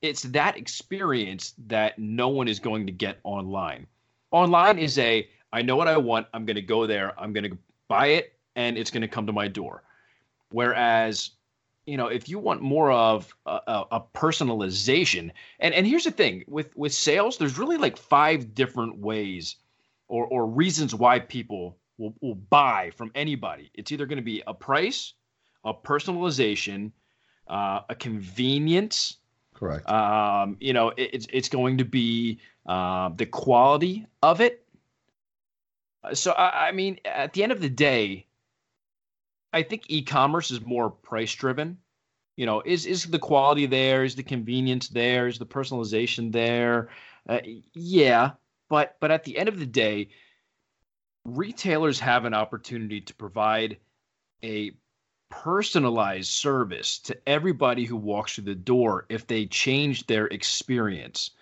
it's 0.03 0.23
that 0.23 0.57
experience 0.57 1.55
that 1.67 1.99
no 1.99 2.29
one 2.29 2.49
is 2.49 2.61
going 2.61 2.87
to 2.87 2.93
get 2.93 3.19
online. 3.25 3.87
Online 4.31 4.79
is 4.79 4.99
a 4.99 5.29
I 5.53 5.63
know 5.63 5.77
what 5.77 5.89
I 5.89 5.97
want, 5.97 6.27
I'm 6.35 6.45
going 6.45 6.57
to 6.57 6.63
go 6.63 6.87
there, 6.87 7.19
I'm 7.19 7.33
going 7.33 7.51
to 7.51 7.59
buy 7.89 8.09
it 8.09 8.35
and 8.55 8.77
it's 8.77 8.91
going 8.91 9.03
to 9.03 9.09
come 9.09 9.27
to 9.27 9.33
my 9.33 9.49
door. 9.49 9.83
Whereas 10.51 11.31
you 11.89 11.97
know, 11.97 12.09
if 12.09 12.29
you 12.29 12.39
want 12.39 12.61
more 12.61 12.93
of 12.93 13.35
a, 13.47 13.85
a, 13.91 14.03
personalization, 14.15 15.31
and 15.59 15.73
and 15.75 15.87
here's 15.87 16.05
the 16.05 16.11
thing 16.11 16.45
with 16.47 16.77
with 16.77 16.93
sales, 16.93 17.39
there's 17.39 17.59
really 17.59 17.79
like 17.79 17.97
five 17.97 18.55
different 18.55 18.99
ways 18.99 19.57
or 20.07 20.27
or 20.27 20.47
reasons 20.47 20.95
why 20.95 21.19
people 21.19 21.79
will, 21.97 22.15
will 22.21 22.35
buy 22.35 22.93
from 22.95 23.11
anybody. 23.15 23.71
It's 23.73 23.91
either 23.91 24.05
going 24.05 24.19
to 24.19 24.23
be 24.23 24.43
a 24.47 24.53
price, 24.53 25.15
a 25.65 25.73
personalization, 25.73 26.93
uh, 27.49 27.81
a 27.89 27.95
convenience, 27.95 29.17
Correct. 29.59 29.91
Um, 29.91 30.57
you 30.61 30.73
know, 30.73 30.91
it, 30.91 31.11
it's 31.15 31.27
it's 31.33 31.49
going 31.49 31.79
to 31.79 31.85
be 31.85 32.39
uh, 32.67 33.09
the 33.17 33.27
quality 33.27 34.07
of 34.23 34.41
it. 34.41 34.65
So 36.13 36.31
I, 36.33 36.69
I 36.69 36.73
mean, 36.73 37.01
at 37.05 37.33
the 37.33 37.43
end 37.43 37.51
of 37.51 37.61
the 37.61 37.69
day, 37.69 38.28
I 39.53 39.63
think 39.63 39.85
e-commerce 39.89 40.51
is 40.51 40.61
more 40.65 40.91
price 40.91 41.35
driven. 41.35 41.79
You 42.37 42.47
know, 42.47 42.63
is 42.65 42.87
is 42.87 43.05
the 43.05 43.19
quality 43.19 43.67
there? 43.67 44.05
Is 44.05 44.15
the 44.15 44.23
convenience 44.23 44.89
there? 44.89 45.27
Is 45.27 45.39
the 45.39 45.47
personalization 45.47 46.31
there? 46.33 46.91
Uh, 47.29 47.41
yeah, 47.75 48.33
but 48.69 48.97
but 49.01 49.11
at 49.11 49.25
the 49.25 49.37
end 49.37 49.49
of 49.49 49.59
the 49.59 49.67
day, 49.67 50.11
retailers 51.25 51.99
have 52.01 52.25
an 52.25 52.35
opportunity 52.35 53.01
to 53.01 53.15
provide 53.15 53.79
a 54.45 54.73
personalized 55.31 56.31
service 56.31 56.99
to 57.01 57.17
everybody 57.29 57.85
who 57.85 57.97
walks 57.97 58.35
through 58.35 58.45
the 58.45 58.55
door 58.55 59.07
if 59.09 59.27
they 59.27 59.47
change 59.47 60.07
their 60.07 60.27
experience. 60.27 61.33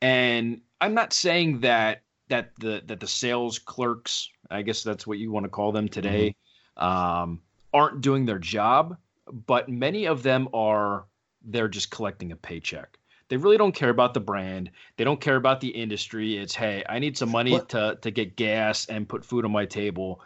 And 0.00 0.60
I'm 0.80 0.94
not 0.94 1.12
saying 1.12 1.60
that 1.60 2.02
that 2.28 2.52
the 2.58 2.82
that 2.86 3.00
the 3.00 3.06
sales 3.06 3.58
clerks, 3.58 4.28
I 4.50 4.62
guess 4.62 4.82
that's 4.82 5.06
what 5.06 5.18
you 5.18 5.30
want 5.30 5.44
to 5.44 5.50
call 5.50 5.72
them 5.72 5.88
today, 5.88 6.34
mm-hmm. 6.78 6.84
um, 6.86 7.42
aren't 7.76 8.00
doing 8.00 8.24
their 8.24 8.38
job, 8.38 8.96
but 9.46 9.68
many 9.68 10.06
of 10.06 10.22
them 10.22 10.48
are. 10.54 11.04
They're 11.48 11.68
just 11.68 11.90
collecting 11.90 12.32
a 12.32 12.36
paycheck. 12.36 12.98
They 13.28 13.36
really 13.36 13.56
don't 13.56 13.74
care 13.74 13.90
about 13.90 14.14
the 14.14 14.20
brand. 14.20 14.70
They 14.96 15.04
don't 15.04 15.20
care 15.20 15.36
about 15.36 15.60
the 15.60 15.68
industry. 15.68 16.38
It's 16.38 16.54
hey, 16.54 16.82
I 16.88 16.98
need 16.98 17.16
some 17.16 17.30
money 17.30 17.52
what? 17.52 17.68
to 17.70 17.98
to 18.00 18.10
get 18.10 18.36
gas 18.36 18.86
and 18.86 19.08
put 19.08 19.24
food 19.24 19.44
on 19.44 19.52
my 19.52 19.66
table. 19.66 20.20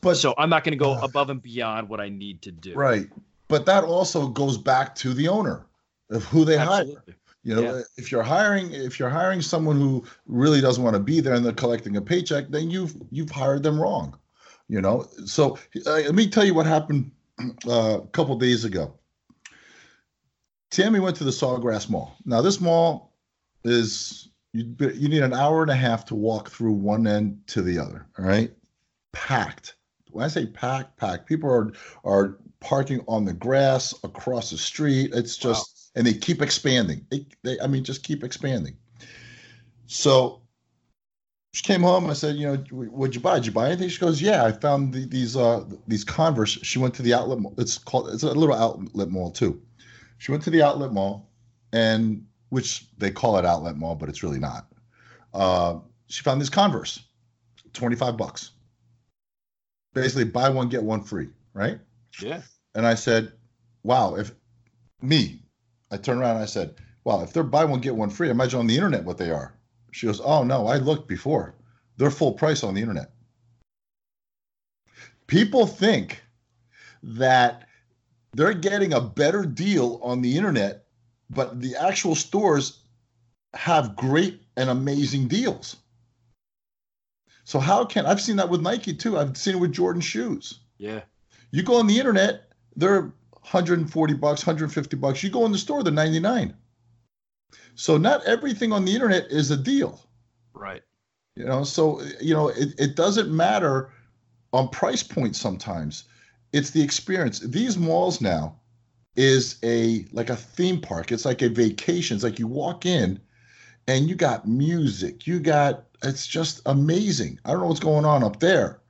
But 0.00 0.16
so 0.16 0.34
I'm 0.36 0.50
not 0.50 0.64
going 0.64 0.76
to 0.76 0.84
go 0.84 0.94
uh, 0.94 1.00
above 1.02 1.30
and 1.30 1.40
beyond 1.40 1.88
what 1.88 2.00
I 2.00 2.08
need 2.08 2.42
to 2.42 2.52
do. 2.52 2.74
Right. 2.74 3.08
But 3.48 3.64
that 3.66 3.84
also 3.84 4.26
goes 4.26 4.58
back 4.58 4.94
to 4.96 5.14
the 5.14 5.28
owner 5.28 5.66
of 6.10 6.24
who 6.24 6.44
they 6.44 6.58
Absolutely. 6.58 6.94
hire. 6.94 7.16
You 7.44 7.54
know, 7.54 7.76
yeah. 7.76 7.82
if 7.96 8.10
you're 8.10 8.24
hiring 8.24 8.72
if 8.72 8.98
you're 8.98 9.08
hiring 9.08 9.40
someone 9.40 9.76
who 9.76 10.04
really 10.26 10.60
doesn't 10.60 10.82
want 10.82 10.94
to 10.94 11.00
be 11.00 11.20
there 11.20 11.34
and 11.34 11.44
they're 11.44 11.52
collecting 11.52 11.96
a 11.96 12.02
paycheck, 12.02 12.48
then 12.48 12.70
you've 12.70 12.96
you've 13.12 13.30
hired 13.30 13.62
them 13.62 13.80
wrong. 13.80 14.18
You 14.68 14.80
know. 14.80 15.08
So 15.24 15.58
uh, 15.86 15.90
let 15.92 16.14
me 16.14 16.28
tell 16.28 16.44
you 16.44 16.54
what 16.54 16.66
happened 16.66 17.10
uh, 17.66 18.00
a 18.02 18.06
couple 18.08 18.36
days 18.36 18.64
ago. 18.64 18.94
Tammy 20.70 21.00
went 21.00 21.16
to 21.16 21.24
the 21.24 21.30
Sawgrass 21.30 21.88
Mall. 21.88 22.16
Now 22.24 22.42
this 22.42 22.60
mall 22.60 23.14
is 23.64 24.28
you 24.52 24.74
you 24.94 25.08
need 25.08 25.22
an 25.22 25.34
hour 25.34 25.62
and 25.62 25.70
a 25.70 25.76
half 25.76 26.04
to 26.06 26.14
walk 26.14 26.50
through 26.50 26.72
one 26.72 27.06
end 27.06 27.40
to 27.48 27.62
the 27.62 27.78
other. 27.78 28.06
All 28.18 28.24
right, 28.24 28.52
packed 29.12 29.76
when 30.16 30.24
I 30.24 30.28
say 30.28 30.46
packed, 30.46 30.96
packed, 30.96 31.26
people 31.26 31.50
are 31.50 31.72
are 32.04 32.38
parking 32.60 33.04
on 33.06 33.26
the 33.26 33.34
grass 33.34 33.94
across 34.02 34.50
the 34.50 34.56
street. 34.56 35.10
It's 35.14 35.36
just, 35.36 35.92
wow. 35.94 36.00
and 36.00 36.06
they 36.06 36.14
keep 36.14 36.40
expanding. 36.40 37.06
They, 37.10 37.26
they, 37.42 37.60
I 37.60 37.66
mean, 37.66 37.84
just 37.84 38.02
keep 38.02 38.24
expanding. 38.24 38.76
So 39.86 40.40
she 41.56 41.62
came 41.62 41.80
home. 41.82 42.10
I 42.10 42.12
said, 42.12 42.36
you 42.36 42.46
know, 42.46 42.56
what'd 42.70 43.14
you 43.14 43.20
buy? 43.22 43.36
Did 43.36 43.46
you 43.46 43.52
buy 43.52 43.68
anything? 43.68 43.88
She 43.88 43.98
goes, 43.98 44.20
yeah, 44.20 44.44
I 44.44 44.52
found 44.52 44.92
the, 44.92 45.06
these 45.06 45.38
uh 45.38 45.64
these 45.88 46.04
Converse. 46.04 46.58
She 46.62 46.78
went 46.78 46.92
to 46.96 47.02
the 47.02 47.14
outlet. 47.14 47.38
Mall. 47.38 47.54
It's 47.56 47.78
called 47.78 48.10
it's 48.10 48.24
a 48.24 48.32
little 48.32 48.54
outlet 48.54 49.08
mall 49.08 49.30
too. 49.30 49.58
She 50.18 50.32
went 50.32 50.44
to 50.44 50.50
the 50.50 50.60
outlet 50.60 50.92
mall, 50.92 51.30
and 51.72 52.26
which 52.50 52.86
they 52.98 53.10
call 53.10 53.38
it 53.38 53.46
outlet 53.46 53.78
mall, 53.78 53.94
but 53.94 54.10
it's 54.10 54.22
really 54.22 54.38
not. 54.38 54.66
Uh, 55.32 55.78
she 56.08 56.22
found 56.22 56.42
these 56.42 56.50
Converse, 56.50 57.00
twenty 57.72 57.96
five 57.96 58.18
bucks 58.18 58.50
basically 59.94 60.24
buy 60.24 60.50
one 60.50 60.68
get 60.68 60.82
one 60.82 61.02
free, 61.02 61.30
right? 61.54 61.78
Yeah. 62.20 62.42
And 62.74 62.86
I 62.86 62.96
said, 62.96 63.32
"Wow, 63.82 64.16
if 64.16 64.30
me," 65.00 65.40
I 65.90 65.96
turned 65.96 66.20
around 66.20 66.36
and 66.36 66.42
I 66.42 66.46
said, 66.46 66.74
"Wow, 67.04 67.22
if 67.22 67.32
they're 67.32 67.42
buy 67.42 67.64
one 67.64 67.80
get 67.80 67.96
one 67.96 68.10
free, 68.10 68.28
imagine 68.28 68.60
on 68.60 68.66
the 68.66 68.74
internet 68.74 69.04
what 69.04 69.16
they 69.16 69.30
are." 69.30 69.55
She 69.96 70.06
goes, 70.06 70.20
"Oh 70.20 70.44
no, 70.44 70.66
I 70.66 70.76
looked 70.76 71.08
before. 71.08 71.54
They're 71.96 72.10
full 72.10 72.34
price 72.34 72.62
on 72.62 72.74
the 72.74 72.82
internet." 72.82 73.12
People 75.26 75.66
think 75.66 76.22
that 77.02 77.66
they're 78.34 78.52
getting 78.52 78.92
a 78.92 79.00
better 79.00 79.46
deal 79.46 79.98
on 80.02 80.20
the 80.20 80.36
internet, 80.36 80.84
but 81.30 81.62
the 81.62 81.74
actual 81.76 82.14
stores 82.14 82.80
have 83.54 83.96
great 83.96 84.42
and 84.58 84.68
amazing 84.68 85.28
deals. 85.28 85.76
So 87.44 87.58
how 87.58 87.86
can 87.86 88.04
I've 88.04 88.20
seen 88.20 88.36
that 88.36 88.50
with 88.50 88.60
Nike 88.60 88.92
too? 88.92 89.16
I've 89.16 89.34
seen 89.34 89.54
it 89.54 89.60
with 89.60 89.72
Jordan 89.72 90.02
shoes. 90.02 90.60
Yeah. 90.76 91.00
You 91.52 91.62
go 91.62 91.78
on 91.78 91.86
the 91.86 91.98
internet, 91.98 92.52
they're 92.74 93.12
140 93.30 94.12
bucks, 94.12 94.46
150 94.46 94.96
bucks. 94.98 95.22
You 95.22 95.30
go 95.30 95.46
in 95.46 95.52
the 95.52 95.58
store, 95.58 95.82
they're 95.82 95.90
99. 95.90 96.54
So 97.74 97.96
not 97.96 98.24
everything 98.24 98.72
on 98.72 98.84
the 98.84 98.94
internet 98.94 99.30
is 99.30 99.50
a 99.50 99.56
deal. 99.56 100.00
Right. 100.54 100.82
You 101.34 101.44
know, 101.44 101.64
so 101.64 102.00
you 102.20 102.34
know, 102.34 102.48
it, 102.48 102.74
it 102.78 102.96
doesn't 102.96 103.34
matter 103.34 103.92
on 104.52 104.68
price 104.68 105.02
point 105.02 105.36
sometimes. 105.36 106.04
It's 106.52 106.70
the 106.70 106.82
experience. 106.82 107.40
These 107.40 107.76
malls 107.76 108.20
now 108.20 108.56
is 109.16 109.58
a 109.62 110.06
like 110.12 110.30
a 110.30 110.36
theme 110.36 110.80
park. 110.80 111.12
It's 111.12 111.24
like 111.24 111.42
a 111.42 111.48
vacation. 111.48 112.14
It's 112.14 112.24
like 112.24 112.38
you 112.38 112.46
walk 112.46 112.86
in 112.86 113.20
and 113.88 114.08
you 114.08 114.14
got 114.14 114.48
music, 114.48 115.26
you 115.26 115.40
got 115.40 115.84
it's 116.02 116.26
just 116.26 116.60
amazing. 116.66 117.38
I 117.44 117.52
don't 117.52 117.60
know 117.60 117.66
what's 117.66 117.80
going 117.80 118.04
on 118.04 118.22
up 118.22 118.40
there, 118.40 118.80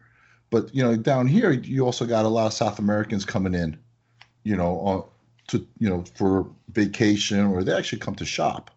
but 0.51 0.75
you 0.75 0.83
know, 0.83 0.97
down 0.97 1.27
here 1.27 1.51
you 1.51 1.85
also 1.85 2.07
got 2.07 2.25
a 2.25 2.29
lot 2.29 2.47
of 2.47 2.53
South 2.53 2.79
Americans 2.79 3.25
coming 3.25 3.55
in, 3.55 3.79
you 4.45 4.57
know, 4.57 4.79
on, 4.81 5.05
to 5.49 5.67
you 5.79 5.89
know 5.89 6.05
for 6.15 6.51
vacation 6.73 7.47
or 7.47 7.63
they 7.63 7.75
actually 7.75 7.99
come 7.99 8.15
to 8.17 8.25
shop. 8.25 8.71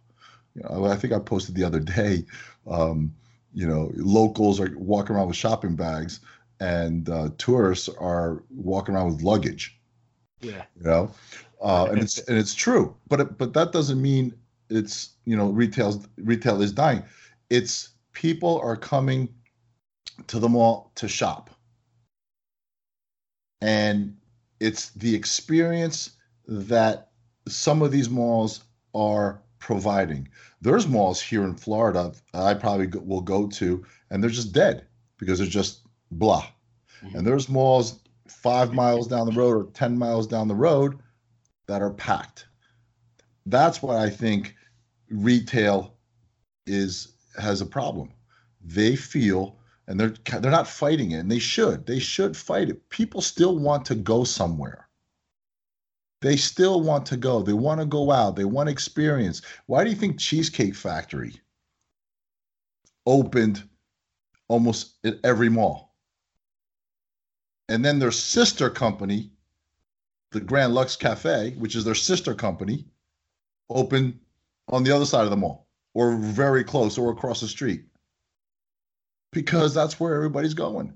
You 0.56 0.64
know, 0.64 0.86
I 0.86 0.96
think 0.96 1.14
I 1.14 1.20
posted 1.20 1.56
the 1.56 1.64
other 1.64 1.80
day. 1.80 2.26
Um, 2.68 3.14
you 3.54 3.68
know, 3.68 3.92
locals 3.96 4.60
are 4.60 4.72
walking 4.76 5.16
around 5.16 5.28
with 5.28 5.36
shopping 5.36 5.76
bags, 5.76 6.20
and 6.60 7.10
uh, 7.10 7.30
tourists 7.38 7.90
are 8.00 8.44
walking 8.50 8.96
around 8.96 9.14
with 9.14 9.22
luggage. 9.22 9.80
Yeah. 10.42 10.64
You 10.78 10.84
know, 10.84 11.12
uh, 11.62 11.88
and 11.92 12.00
it's 12.00 12.18
and 12.28 12.38
it's 12.38 12.56
true, 12.56 12.96
but 13.08 13.22
it, 13.22 13.38
but 13.38 13.54
that 13.54 13.72
doesn't 13.72 14.02
mean 14.02 14.34
it's 14.70 15.12
you 15.26 15.36
know 15.36 15.50
retail's 15.50 16.08
retail 16.18 16.62
is 16.62 16.72
dying. 16.72 17.04
It's 17.50 17.90
people 18.14 18.60
are 18.60 18.76
coming 18.76 19.30
to 20.28 20.40
the 20.40 20.50
mall 20.50 20.92
to 20.96 21.08
shop. 21.08 21.50
And 23.62 24.18
it's 24.60 24.92
the 24.92 25.16
experience 25.16 26.12
that 26.50 27.12
some 27.48 27.84
of 27.84 27.92
these 27.92 28.10
malls 28.10 28.64
are 28.96 29.40
providing. 29.60 30.28
There's 30.62 30.88
malls 30.88 31.22
here 31.22 31.44
in 31.44 31.56
Florida 31.56 32.12
I 32.34 32.56
probably 32.56 32.88
will 32.88 33.22
go 33.22 33.48
to, 33.48 33.86
and 34.10 34.22
they're 34.22 34.32
just 34.32 34.52
dead 34.52 34.88
because 35.18 35.38
they're 35.40 35.48
just 35.48 35.82
blah. 36.12 36.46
Mm-hmm. 37.04 37.18
And 37.18 37.28
there's 37.28 37.50
malls 37.50 38.00
five 38.28 38.74
miles 38.74 39.08
down 39.08 39.28
the 39.28 39.40
road 39.40 39.56
or 39.56 39.72
10 39.72 39.98
miles 39.98 40.26
down 40.26 40.48
the 40.48 40.56
road 40.56 41.00
that 41.68 41.82
are 41.82 41.94
packed. 41.94 42.48
That's 43.46 43.82
why 43.82 44.04
I 44.04 44.10
think 44.10 44.56
retail 45.10 45.96
is 46.66 47.14
has 47.38 47.62
a 47.62 47.66
problem. 47.66 48.12
They 48.62 48.96
feel 48.96 49.58
and 49.88 50.00
they're 50.00 50.14
they're 50.40 50.52
not 50.52 50.68
fighting 50.68 51.12
it 51.12 51.20
and 51.20 51.32
they 51.32 51.40
should. 51.40 51.86
They 51.86 52.00
should 52.00 52.36
fight 52.36 52.70
it. 52.70 52.90
People 52.90 53.22
still 53.22 53.58
want 53.58 53.86
to 53.86 53.96
go 53.96 54.24
somewhere. 54.24 54.89
They 56.22 56.36
still 56.36 56.82
want 56.82 57.06
to 57.08 57.18
go. 57.18 57.42
They 57.42 57.54
want 57.54 57.80
to 57.80 57.86
go 57.86 58.12
out. 58.12 58.36
They 58.36 58.46
want 58.46 58.68
to 58.68 58.72
experience. 58.72 59.42
Why 59.68 59.84
do 59.84 59.90
you 59.90 59.96
think 59.96 60.20
Cheesecake 60.20 60.76
Factory 60.76 61.40
opened 63.06 63.64
almost 64.50 64.96
at 65.06 65.18
every 65.24 65.50
mall? 65.50 65.96
And 67.70 67.86
then 67.86 68.00
their 68.00 68.12
sister 68.12 68.70
company, 68.70 69.32
the 70.32 70.42
Grand 70.42 70.74
Lux 70.74 70.96
Cafe, 70.96 71.56
which 71.58 71.76
is 71.76 71.86
their 71.86 71.96
sister 71.96 72.34
company, 72.34 72.86
opened 73.70 74.20
on 74.68 74.84
the 74.84 74.92
other 74.92 75.06
side 75.06 75.24
of 75.24 75.30
the 75.30 75.38
mall 75.38 75.68
or 75.94 76.18
very 76.18 76.64
close 76.64 76.98
or 76.98 77.12
across 77.12 77.42
the 77.42 77.48
street 77.48 77.86
because 79.32 79.74
that's 79.74 80.00
where 80.00 80.16
everybody's 80.16 80.54
going. 80.54 80.94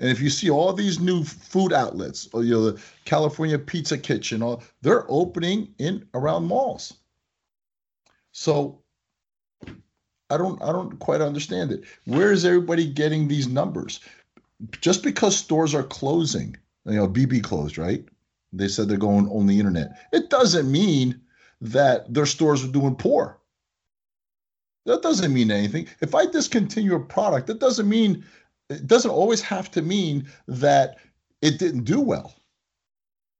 And 0.00 0.10
if 0.10 0.20
you 0.20 0.30
see 0.30 0.50
all 0.50 0.72
these 0.72 1.00
new 1.00 1.24
food 1.24 1.72
outlets, 1.72 2.28
or 2.32 2.44
you 2.44 2.52
know, 2.52 2.70
the 2.70 2.82
California 3.04 3.58
Pizza 3.58 3.96
Kitchen, 3.96 4.42
all 4.42 4.62
they're 4.82 5.06
opening 5.08 5.74
in 5.78 6.06
around 6.14 6.44
malls. 6.46 6.94
So 8.32 8.82
I 10.30 10.36
don't 10.36 10.60
I 10.62 10.72
don't 10.72 10.98
quite 10.98 11.20
understand 11.20 11.72
it. 11.72 11.84
Where 12.04 12.32
is 12.32 12.44
everybody 12.44 12.86
getting 12.86 13.28
these 13.28 13.48
numbers? 13.48 14.00
Just 14.80 15.02
because 15.02 15.36
stores 15.36 15.74
are 15.74 15.82
closing, 15.82 16.56
you 16.84 16.96
know, 16.96 17.06
bebe 17.06 17.40
closed, 17.40 17.78
right? 17.78 18.04
They 18.52 18.68
said 18.68 18.88
they're 18.88 18.96
going 18.96 19.28
on 19.28 19.46
the 19.46 19.58
internet. 19.58 19.98
It 20.12 20.30
doesn't 20.30 20.70
mean 20.70 21.20
that 21.60 22.12
their 22.12 22.26
stores 22.26 22.64
are 22.64 22.68
doing 22.68 22.96
poor. 22.96 23.38
That 24.86 25.02
doesn't 25.02 25.34
mean 25.34 25.50
anything. 25.50 25.88
If 26.00 26.14
I 26.14 26.26
discontinue 26.26 26.94
a 26.94 27.00
product, 27.00 27.48
that 27.48 27.58
doesn't 27.58 27.88
mean 27.88 28.24
it 28.68 28.86
doesn't 28.86 29.10
always 29.10 29.40
have 29.42 29.70
to 29.72 29.82
mean 29.82 30.28
that 30.48 30.98
it 31.42 31.58
didn't 31.58 31.84
do 31.84 32.00
well. 32.00 32.34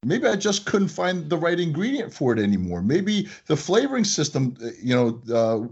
Maybe 0.05 0.27
I 0.27 0.37
just 0.37 0.67
couldn't 0.67 0.89
find 0.89 1.29
the 1.29 1.39
right 1.39 1.59
ingredient 1.59 2.13
for 2.13 2.33
it 2.33 2.39
anymore. 2.39 2.81
Maybe 2.83 3.29
the 3.47 3.57
flavoring 3.57 4.05
system, 4.05 4.57
you 4.81 4.95
know, 4.95 5.21
uh, 5.35 5.67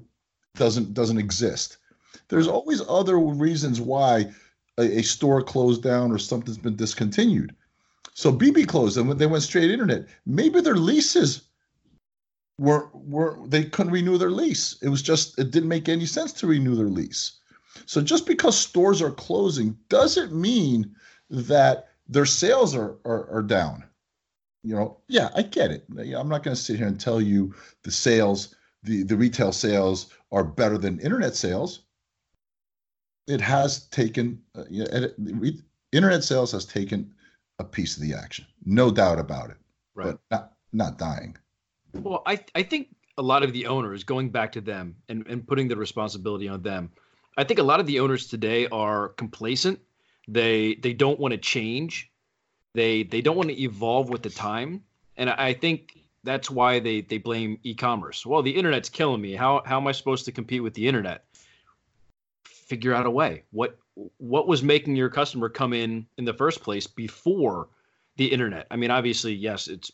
doesn't 0.56 0.94
doesn't 0.94 1.18
exist. 1.18 1.78
There's 2.28 2.49
always 2.49 2.82
other 2.88 3.18
reasons 3.18 3.80
why 3.80 4.32
a, 4.78 4.99
a, 4.99 5.02
store 5.02 5.42
closed 5.42 5.82
down 5.82 6.11
or 6.11 6.18
something's 6.18 6.58
been 6.58 6.76
discontinued. 6.76 7.54
So 8.14 8.32
bebe 8.32 8.64
closed 8.64 8.96
and 8.96 9.12
they 9.12 9.26
went 9.26 9.42
straight 9.42 9.70
internet. 9.70 10.06
Maybe 10.26 10.61
their 10.61 10.76
leases 10.76 11.42
were 12.58 12.88
were 12.92 13.38
they 13.46 13.64
couldn't 13.64 13.92
renew 13.92 14.18
their 14.18 14.30
lease. 14.30 14.76
It 14.82 14.88
was 14.88 15.02
just 15.02 15.38
it 15.38 15.50
didn't 15.50 15.68
make 15.68 15.88
any 15.88 16.06
sense 16.06 16.32
to 16.34 16.46
renew 16.46 16.75
their 16.75 16.88
lease. 16.88 17.40
So 17.86 18.00
just 18.00 18.26
because 18.26 18.58
stores 18.58 19.02
are 19.02 19.10
closing 19.10 19.76
doesn't 19.88 20.32
mean 20.32 20.94
that 21.30 21.88
their 22.08 22.26
sales 22.26 22.74
are 22.74 22.96
are, 23.04 23.28
are 23.30 23.42
down. 23.42 23.84
You 24.62 24.74
know, 24.74 24.98
yeah, 25.08 25.28
I 25.36 25.42
get 25.42 25.70
it. 25.70 25.84
I'm 25.90 26.28
not 26.28 26.42
going 26.42 26.56
to 26.56 26.62
sit 26.62 26.78
here 26.78 26.86
and 26.86 26.98
tell 26.98 27.20
you 27.20 27.54
the 27.82 27.90
sales, 27.90 28.54
the 28.82 29.02
the 29.02 29.16
retail 29.16 29.52
sales 29.52 30.08
are 30.32 30.44
better 30.44 30.78
than 30.78 31.00
internet 31.00 31.36
sales. 31.36 31.80
It 33.26 33.40
has 33.40 33.86
taken 33.88 34.40
uh, 34.54 34.64
internet 35.92 36.24
sales 36.24 36.52
has 36.52 36.64
taken 36.64 37.12
a 37.58 37.64
piece 37.64 37.96
of 37.96 38.02
the 38.02 38.14
action, 38.14 38.46
no 38.64 38.90
doubt 38.90 39.18
about 39.18 39.50
it. 39.50 39.56
Right. 39.94 40.06
But 40.06 40.20
not 40.30 40.52
not 40.72 40.98
dying. 40.98 41.36
Well, 41.92 42.22
I 42.26 42.40
I 42.54 42.62
think 42.62 42.88
a 43.16 43.22
lot 43.22 43.42
of 43.42 43.52
the 43.52 43.66
owners 43.66 44.02
going 44.02 44.30
back 44.30 44.52
to 44.52 44.60
them 44.60 44.96
and, 45.08 45.26
and 45.26 45.46
putting 45.46 45.68
the 45.68 45.76
responsibility 45.76 46.48
on 46.48 46.62
them 46.62 46.90
I 47.36 47.44
think 47.44 47.59
a 47.59 47.64
lot 47.64 47.80
of 47.80 47.87
the 47.87 48.00
owners 48.00 48.26
today 48.26 48.66
are 48.68 49.11
complacent. 49.11 49.80
They 50.28 50.76
they 50.76 50.92
don't 50.92 51.18
want 51.18 51.32
to 51.32 51.38
change. 51.38 52.11
They 52.74 53.02
they 53.02 53.20
don't 53.20 53.37
want 53.37 53.50
to 53.50 53.61
evolve 53.61 54.09
with 54.09 54.22
the 54.22 54.30
time. 54.30 54.82
And 55.16 55.30
I 55.30 55.52
think 55.52 55.98
that's 56.22 56.50
why 56.50 56.80
they 56.80 57.02
they 57.02 57.18
blame 57.18 57.59
e-commerce. 57.62 58.24
Well, 58.24 58.42
the 58.42 58.50
internet's 58.50 58.88
killing 58.88 59.20
me. 59.20 59.35
How 59.35 59.62
how 59.64 59.78
am 59.78 59.87
I 59.87 59.92
supposed 59.92 60.24
to 60.26 60.32
compete 60.32 60.62
with 60.62 60.74
the 60.74 60.87
internet? 60.87 61.24
Figure 62.44 62.94
out 62.94 63.06
a 63.06 63.11
way. 63.11 63.42
What 63.50 63.78
what 64.18 64.48
was 64.48 64.62
making 64.62 64.96
your 64.96 65.11
customer 65.11 65.48
come 65.48 65.72
in 65.72 66.06
in 66.18 66.24
the 66.24 66.35
first 66.35 66.62
place 66.62 66.87
before 66.87 67.68
the 68.16 68.26
internet? 68.26 68.66
I 68.70 68.76
mean, 68.76 68.90
obviously, 68.90 69.35
yes, 69.35 69.68
it's 69.68 69.90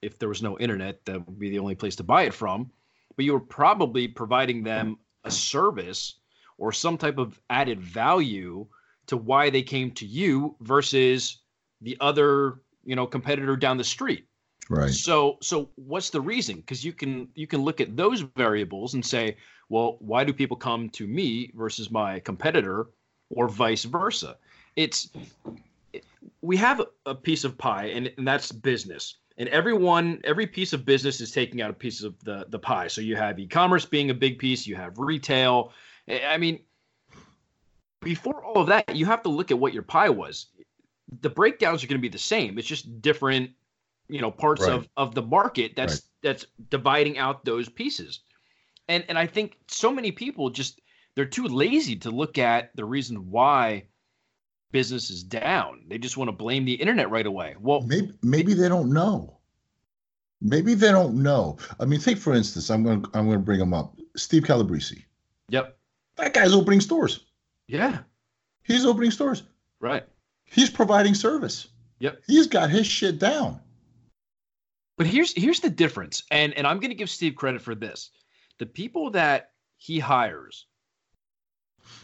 if 0.00 0.18
there 0.18 0.28
was 0.28 0.42
no 0.42 0.58
internet, 0.58 1.04
that 1.06 1.26
would 1.26 1.38
be 1.38 1.50
the 1.50 1.58
only 1.58 1.74
place 1.74 1.96
to 1.96 2.02
buy 2.02 2.22
it 2.22 2.34
from. 2.34 2.70
But 3.16 3.24
you 3.24 3.32
were 3.32 3.40
probably 3.40 4.08
providing 4.08 4.62
them 4.64 4.98
a 5.24 5.30
service 5.30 6.16
or 6.58 6.72
some 6.72 6.96
type 6.96 7.18
of 7.18 7.40
added 7.50 7.80
value 7.80 8.66
to 9.06 9.16
why 9.16 9.50
they 9.50 9.62
came 9.62 9.90
to 9.92 10.06
you 10.06 10.56
versus 10.60 11.38
the 11.80 11.96
other 12.00 12.60
you 12.84 12.96
know 12.96 13.06
competitor 13.06 13.56
down 13.56 13.76
the 13.76 13.84
street. 13.84 14.26
Right. 14.70 14.90
So 14.90 15.38
so 15.42 15.70
what's 15.76 16.10
the 16.10 16.20
reason? 16.20 16.56
Because 16.56 16.84
you 16.84 16.92
can 16.92 17.28
you 17.34 17.46
can 17.46 17.62
look 17.62 17.80
at 17.80 17.96
those 17.96 18.20
variables 18.20 18.94
and 18.94 19.04
say 19.04 19.36
well 19.68 19.96
why 20.00 20.24
do 20.24 20.32
people 20.32 20.56
come 20.56 20.88
to 20.90 21.06
me 21.06 21.50
versus 21.54 21.90
my 21.90 22.20
competitor 22.20 22.88
or 23.30 23.48
vice 23.48 23.84
versa? 23.84 24.36
It's 24.76 25.10
we 26.40 26.56
have 26.56 26.82
a 27.06 27.14
piece 27.14 27.44
of 27.44 27.56
pie 27.58 27.86
and, 27.86 28.10
and 28.16 28.26
that's 28.26 28.52
business. 28.52 29.16
And 29.36 29.48
everyone 29.48 30.20
every 30.24 30.46
piece 30.46 30.72
of 30.72 30.84
business 30.84 31.20
is 31.20 31.30
taking 31.30 31.60
out 31.60 31.70
a 31.70 31.74
piece 31.74 32.02
of 32.02 32.18
the 32.24 32.46
the 32.48 32.58
pie. 32.58 32.88
So 32.88 33.00
you 33.00 33.16
have 33.16 33.38
e-commerce 33.38 33.84
being 33.84 34.10
a 34.10 34.14
big 34.14 34.38
piece 34.38 34.66
you 34.66 34.76
have 34.76 34.98
retail 34.98 35.72
I 36.08 36.36
mean, 36.36 36.60
before 38.02 38.44
all 38.44 38.60
of 38.60 38.68
that, 38.68 38.94
you 38.94 39.06
have 39.06 39.22
to 39.22 39.28
look 39.28 39.50
at 39.50 39.58
what 39.58 39.72
your 39.72 39.82
pie 39.82 40.10
was. 40.10 40.46
The 41.20 41.30
breakdowns 41.30 41.82
are 41.82 41.86
going 41.86 41.98
to 41.98 42.02
be 42.02 42.08
the 42.08 42.18
same. 42.18 42.58
It's 42.58 42.68
just 42.68 43.00
different, 43.00 43.50
you 44.08 44.20
know, 44.20 44.30
parts 44.30 44.62
right. 44.62 44.72
of 44.72 44.88
of 44.96 45.14
the 45.14 45.22
market 45.22 45.72
that's 45.76 45.94
right. 45.94 46.02
that's 46.22 46.46
dividing 46.70 47.18
out 47.18 47.44
those 47.44 47.68
pieces. 47.68 48.20
And 48.88 49.04
and 49.08 49.18
I 49.18 49.26
think 49.26 49.58
so 49.68 49.90
many 49.90 50.12
people 50.12 50.50
just 50.50 50.80
they're 51.14 51.24
too 51.24 51.46
lazy 51.46 51.96
to 51.96 52.10
look 52.10 52.38
at 52.38 52.74
the 52.76 52.84
reason 52.84 53.30
why 53.30 53.84
business 54.72 55.08
is 55.08 55.22
down. 55.22 55.84
They 55.88 55.98
just 55.98 56.16
want 56.16 56.28
to 56.28 56.32
blame 56.32 56.64
the 56.64 56.74
internet 56.74 57.10
right 57.10 57.26
away. 57.26 57.54
Well, 57.60 57.82
maybe 57.82 58.12
maybe 58.22 58.54
they 58.54 58.68
don't 58.68 58.92
know. 58.92 59.38
Maybe 60.40 60.74
they 60.74 60.90
don't 60.90 61.22
know. 61.22 61.56
I 61.80 61.86
mean, 61.86 62.00
take 62.00 62.18
for 62.18 62.34
instance, 62.34 62.70
I'm 62.70 62.82
going 62.82 63.02
to 63.02 63.10
I'm 63.14 63.26
going 63.26 63.38
to 63.38 63.44
bring 63.44 63.60
him 63.60 63.72
up. 63.72 63.96
Steve 64.16 64.44
Calabrese. 64.44 65.06
Yep. 65.48 65.78
That 66.16 66.34
guy's 66.34 66.54
opening 66.54 66.80
stores. 66.80 67.20
Yeah. 67.66 68.00
He's 68.62 68.86
opening 68.86 69.10
stores. 69.10 69.42
Right. 69.80 70.04
He's 70.44 70.70
providing 70.70 71.14
service. 71.14 71.68
Yep. 71.98 72.22
He's 72.26 72.46
got 72.46 72.70
his 72.70 72.86
shit 72.86 73.18
down. 73.18 73.60
But 74.96 75.06
here's 75.06 75.32
here's 75.32 75.60
the 75.60 75.70
difference. 75.70 76.22
And 76.30 76.54
and 76.54 76.66
I'm 76.66 76.78
going 76.78 76.90
to 76.90 76.96
give 76.96 77.10
Steve 77.10 77.34
credit 77.34 77.60
for 77.60 77.74
this. 77.74 78.10
The 78.58 78.66
people 78.66 79.10
that 79.10 79.50
he 79.76 79.98
hires 79.98 80.66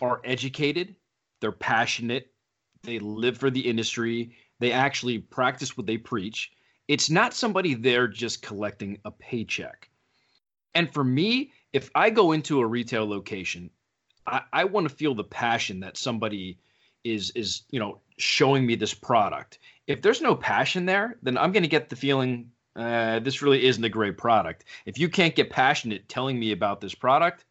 are 0.03 0.21
educated, 0.25 0.97
they're 1.41 1.53
passionate, 1.53 2.33
they 2.83 2.99
live 2.99 3.39
for 3.39 3.51
the 3.51 3.61
industry, 3.61 4.35
they 4.59 4.73
actually 4.73 5.19
practice 5.19 5.77
what 5.77 5.87
they 5.87 5.97
preach. 5.97 6.51
It's 6.89 7.09
not 7.09 7.35
somebody 7.35 7.75
there 7.75 8.09
just 8.09 8.43
collecting 8.43 8.99
a 9.05 9.11
paycheck. 9.11 9.89
And 10.75 10.93
for 10.93 11.05
me, 11.05 11.53
if 11.73 11.91
I 11.95 12.11
go 12.11 12.33
into 12.33 12.61
a 12.61 12.67
retail 12.67 13.09
location 13.09 13.71
I, 14.31 14.43
I 14.53 14.65
want 14.65 14.89
to 14.89 14.95
feel 14.95 15.15
the 15.15 15.25
passion 15.25 15.81
that 15.81 15.97
somebody 15.97 16.59
is 17.05 17.31
is 17.31 17.63
you 17.71 17.81
know 17.81 18.01
showing 18.19 18.67
me 18.67 18.75
this 18.75 18.95
product. 18.95 19.59
If 19.87 20.03
there's 20.03 20.21
no 20.21 20.35
passion 20.35 20.87
there, 20.87 21.19
then 21.23 21.37
I'm 21.37 21.53
going 21.53 21.63
to 21.63 21.69
get 21.69 21.89
the 21.89 21.97
feeling 21.97 22.51
uh, 22.77 23.19
this 23.19 23.43
really 23.43 23.65
isn't 23.67 23.83
a 23.83 23.89
great 23.89 24.17
product. 24.17 24.65
If 24.87 24.99
you 24.99 25.09
can't 25.09 25.35
get 25.35 25.51
passionate 25.51 26.09
telling 26.09 26.39
me 26.39 26.53
about 26.53 26.81
this 26.81 26.95
product, 26.95 27.45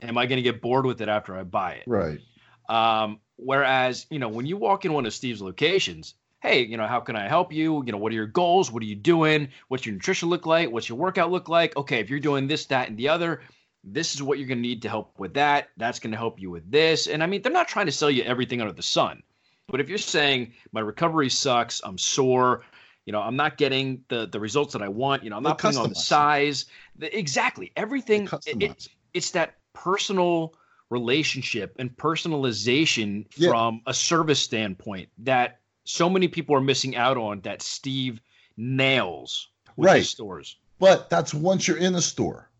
am 0.00 0.16
I 0.16 0.26
going 0.26 0.36
to 0.36 0.42
get 0.42 0.62
bored 0.62 0.86
with 0.86 1.00
it 1.00 1.08
after 1.08 1.36
I 1.36 1.42
buy 1.42 1.74
it? 1.74 1.84
Right. 1.86 2.20
Um, 2.68 3.20
whereas 3.36 4.06
you 4.10 4.18
know 4.18 4.28
when 4.28 4.46
you 4.46 4.56
walk 4.56 4.84
in 4.84 4.92
one 4.92 5.06
of 5.06 5.14
Steve's 5.14 5.42
locations, 5.42 6.14
hey, 6.40 6.62
you 6.64 6.76
know, 6.76 6.86
how 6.86 7.00
can 7.00 7.16
I 7.16 7.26
help 7.28 7.52
you? 7.52 7.82
You 7.84 7.92
know, 7.92 7.98
what 7.98 8.12
are 8.12 8.16
your 8.16 8.26
goals? 8.26 8.70
What 8.70 8.82
are 8.82 8.86
you 8.86 8.94
doing? 8.94 9.48
What's 9.68 9.86
your 9.86 9.94
nutrition 9.94 10.28
look 10.28 10.46
like? 10.46 10.70
What's 10.70 10.88
your 10.88 10.98
workout 10.98 11.30
look 11.30 11.48
like? 11.48 11.76
Okay, 11.76 12.00
if 12.00 12.10
you're 12.10 12.20
doing 12.20 12.46
this, 12.46 12.66
that, 12.66 12.88
and 12.88 12.96
the 12.96 13.08
other, 13.08 13.40
this 13.86 14.14
is 14.14 14.22
what 14.22 14.38
you're 14.38 14.48
going 14.48 14.58
to 14.58 14.68
need 14.68 14.82
to 14.82 14.88
help 14.88 15.18
with 15.18 15.34
that. 15.34 15.68
That's 15.76 16.00
going 16.00 16.10
to 16.10 16.16
help 16.16 16.40
you 16.40 16.50
with 16.50 16.70
this. 16.70 17.06
And 17.06 17.22
I 17.22 17.26
mean, 17.26 17.40
they're 17.40 17.52
not 17.52 17.68
trying 17.68 17.86
to 17.86 17.92
sell 17.92 18.10
you 18.10 18.24
everything 18.24 18.60
under 18.60 18.72
the 18.72 18.82
sun. 18.82 19.22
But 19.68 19.80
if 19.80 19.88
you're 19.88 19.98
saying 19.98 20.52
my 20.72 20.80
recovery 20.80 21.30
sucks, 21.30 21.80
I'm 21.84 21.96
sore, 21.96 22.62
you 23.04 23.12
know, 23.12 23.20
I'm 23.20 23.36
not 23.36 23.56
getting 23.56 24.04
the 24.08 24.26
the 24.26 24.40
results 24.40 24.72
that 24.72 24.82
I 24.82 24.88
want, 24.88 25.22
you 25.22 25.30
know, 25.30 25.36
I'm 25.36 25.42
not 25.42 25.58
putting 25.58 25.78
on 25.78 25.88
the 25.88 25.94
size. 25.94 26.66
The, 26.96 27.16
exactly. 27.16 27.72
Everything 27.76 28.28
it, 28.46 28.62
it, 28.62 28.88
it's 29.14 29.30
that 29.32 29.54
personal 29.72 30.54
relationship 30.90 31.76
and 31.78 31.96
personalization 31.96 33.26
yeah. 33.36 33.50
from 33.50 33.82
a 33.86 33.94
service 33.94 34.40
standpoint 34.40 35.08
that 35.18 35.60
so 35.84 36.10
many 36.10 36.28
people 36.28 36.54
are 36.54 36.60
missing 36.60 36.96
out 36.96 37.16
on 37.16 37.40
that 37.40 37.62
Steve 37.62 38.20
nails 38.56 39.48
with 39.76 39.88
right. 39.88 40.04
stores. 40.04 40.56
But 40.78 41.08
that's 41.08 41.32
once 41.32 41.66
you're 41.66 41.78
in 41.78 41.92
the 41.92 42.02
store 42.02 42.50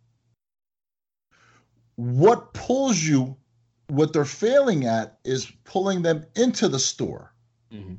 what 1.97 2.53
pulls 2.55 3.03
you 3.03 3.37
what 3.89 4.13
they're 4.13 4.25
failing 4.25 4.87
at 4.87 5.19
is 5.25 5.51
pulling 5.65 6.03
them 6.03 6.25
into 6.35 6.69
the 6.69 6.79
store 6.79 7.33
mm-hmm. 7.73 7.95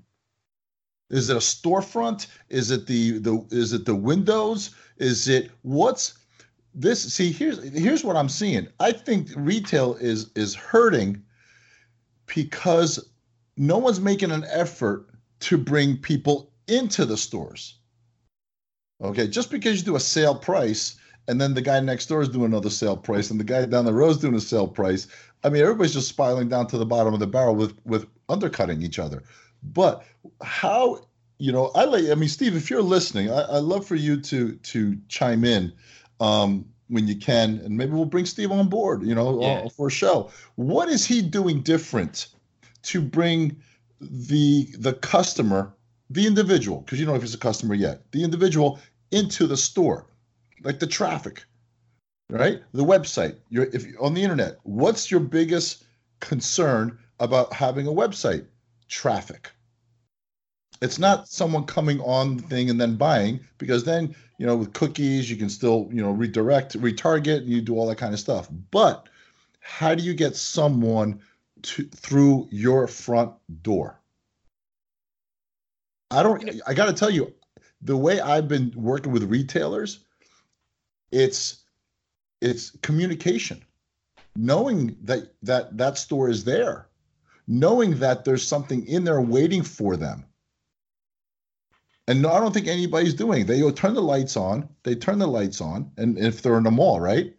Is 1.10 1.30
it 1.30 1.38
a 1.38 1.40
storefront? 1.40 2.28
Is 2.50 2.72
it 2.72 2.86
the 2.88 3.20
the 3.20 3.46
is 3.50 3.74
it 3.74 3.86
the 3.86 3.96
windows? 3.96 4.72
Is 4.98 5.28
it 5.28 5.52
what's 5.62 6.18
this 6.74 7.14
see 7.14 7.32
here's 7.32 7.64
here's 7.74 8.04
what 8.04 8.16
I'm 8.16 8.30
seeing. 8.30 8.68
I 8.80 8.92
think 8.92 9.30
retail 9.36 9.96
is 9.96 10.30
is 10.36 10.54
hurting 10.54 11.24
because 12.26 13.10
no 13.56 13.78
one's 13.78 14.02
making 14.02 14.32
an 14.32 14.46
effort 14.50 15.08
to 15.40 15.58
bring 15.58 15.98
people 15.98 16.52
into 16.68 17.06
the 17.06 17.18
stores. 17.18 17.80
Okay, 19.02 19.28
just 19.28 19.50
because 19.50 19.80
you 19.80 19.86
do 19.86 19.96
a 19.96 20.00
sale 20.00 20.36
price 20.36 20.98
and 21.28 21.42
then 21.42 21.54
the 21.54 21.62
guy 21.62 21.80
next 21.80 22.08
door 22.08 22.22
is 22.22 22.30
doing 22.30 22.46
another 22.46 22.70
sale 22.70 22.98
price 22.98 23.30
and 23.30 23.40
the 23.40 23.44
guy 23.44 23.66
down 23.66 23.86
the 23.86 23.94
road 23.94 24.10
is 24.10 24.18
doing 24.18 24.36
a 24.36 24.42
sale 24.42 24.68
price. 24.68 25.08
I 25.44 25.50
mean, 25.50 25.62
everybody's 25.62 25.94
just 25.94 26.08
spiraling 26.08 26.50
down 26.50 26.68
to 26.68 26.78
the 26.78 26.86
bottom 26.86 27.14
of 27.14 27.20
the 27.20 27.28
barrel 27.28 27.56
with 27.56 27.78
with 27.86 28.08
undercutting 28.30 28.82
each 28.82 29.00
other. 29.00 29.24
But 29.64 30.04
how 30.42 31.02
you 31.40 31.52
know, 31.52 31.72
I 31.76 31.86
like 31.86 32.06
I 32.10 32.16
mean, 32.16 32.30
Steve, 32.30 32.56
if 32.56 32.70
you're 32.70 32.82
listening, 32.82 33.30
I, 33.30 33.42
I 33.42 33.58
love 33.60 33.86
for 33.86 33.96
you 33.96 34.20
to 34.22 34.56
to 34.56 34.98
chime 35.08 35.44
in 35.44 35.74
um, 36.20 36.66
when 36.88 37.08
you 37.08 37.16
can, 37.16 37.60
and 37.64 37.78
maybe 37.78 37.92
we'll 37.92 38.06
bring 38.06 38.26
Steve 38.26 38.52
on 38.52 38.70
board, 38.70 39.04
you 39.04 39.14
know, 39.14 39.42
yeah. 39.42 39.68
for 39.70 39.88
a 39.88 39.92
show. 39.92 40.32
What 40.56 40.90
is 40.90 41.06
he 41.06 41.22
doing 41.22 41.62
different 41.62 42.28
to 42.84 43.02
bring 43.02 43.58
the 44.00 44.68
the 44.80 44.94
customer, 44.94 45.74
the 46.10 46.26
individual, 46.26 46.82
because 46.82 47.00
you 47.00 47.06
don't 47.06 47.14
know 47.14 47.18
if 47.18 47.24
he's 47.24 47.34
a 47.34 47.40
customer 47.40 47.76
yet, 47.76 48.12
the 48.12 48.24
individual 48.24 48.80
into 49.12 49.48
the 49.48 49.58
store, 49.58 50.06
like 50.64 50.80
the 50.80 50.88
traffic, 50.88 51.44
right? 52.30 52.62
The 52.74 52.84
website. 52.84 53.38
You're 53.50 53.66
if 53.74 53.86
on 54.00 54.14
the 54.14 54.24
internet, 54.24 54.58
what's 54.64 55.12
your 55.12 55.20
biggest 55.20 55.86
concern 56.20 56.98
about 57.20 57.54
having 57.54 57.88
a 57.88 57.92
website? 57.92 58.46
Traffic 58.90 59.52
it's 60.82 61.00
not 61.00 61.28
someone 61.28 61.64
coming 61.64 62.00
on 62.02 62.38
the 62.38 62.44
thing 62.44 62.70
and 62.70 62.80
then 62.80 62.96
buying 62.96 63.40
because 63.58 63.84
then 63.84 64.16
you 64.38 64.46
know 64.46 64.56
with 64.56 64.74
cookies 64.74 65.30
you 65.30 65.36
can 65.36 65.50
still 65.50 65.90
you 65.92 66.02
know 66.02 66.12
redirect 66.12 66.80
retarget 66.80 67.38
and 67.38 67.48
you 67.48 67.62
do 67.62 67.76
all 67.76 67.88
that 67.88 67.98
kind 67.98 68.14
of 68.14 68.20
stuff 68.20 68.48
but 68.72 69.10
how 69.60 69.96
do 69.96 70.04
you 70.04 70.14
get 70.14 70.36
someone 70.36 71.20
to 71.62 71.84
through 71.88 72.48
your 72.52 72.88
front 72.88 73.32
door 73.62 74.00
i 76.12 76.22
don't 76.22 76.50
i 76.68 76.74
got 76.74 76.86
to 76.86 76.94
tell 76.94 77.10
you 77.10 77.34
the 77.82 77.98
way 77.98 78.20
i've 78.22 78.48
been 78.48 78.72
working 78.76 79.12
with 79.12 79.24
retailers 79.24 80.06
it's 81.12 81.64
it's 82.42 82.72
communication 82.82 83.64
knowing 84.36 84.96
that 85.02 85.34
that 85.42 85.76
that 85.78 85.98
store 85.98 86.30
is 86.30 86.44
there 86.44 86.88
knowing 87.48 87.98
that 88.00 88.26
there's 88.26 88.46
something 88.46 88.86
in 88.88 89.04
there 89.04 89.22
waiting 89.22 89.64
for 89.64 89.96
them 89.98 90.26
and 92.08 92.22
no, 92.22 92.32
I 92.32 92.40
don't 92.40 92.54
think 92.54 92.68
anybody's 92.68 93.14
doing. 93.14 93.46
They 93.46 93.60
go 93.60 93.70
turn 93.70 93.94
the 93.94 94.02
lights 94.02 94.38
on. 94.38 94.70
They 94.84 94.96
turn 94.96 95.20
the 95.20 95.28
lights 95.28 95.60
on, 95.60 95.92
and 95.98 96.18
if 96.18 96.42
they're 96.42 96.58
in 96.58 96.64
the 96.64 96.72
mall, 96.72 97.02
right? 97.02 97.34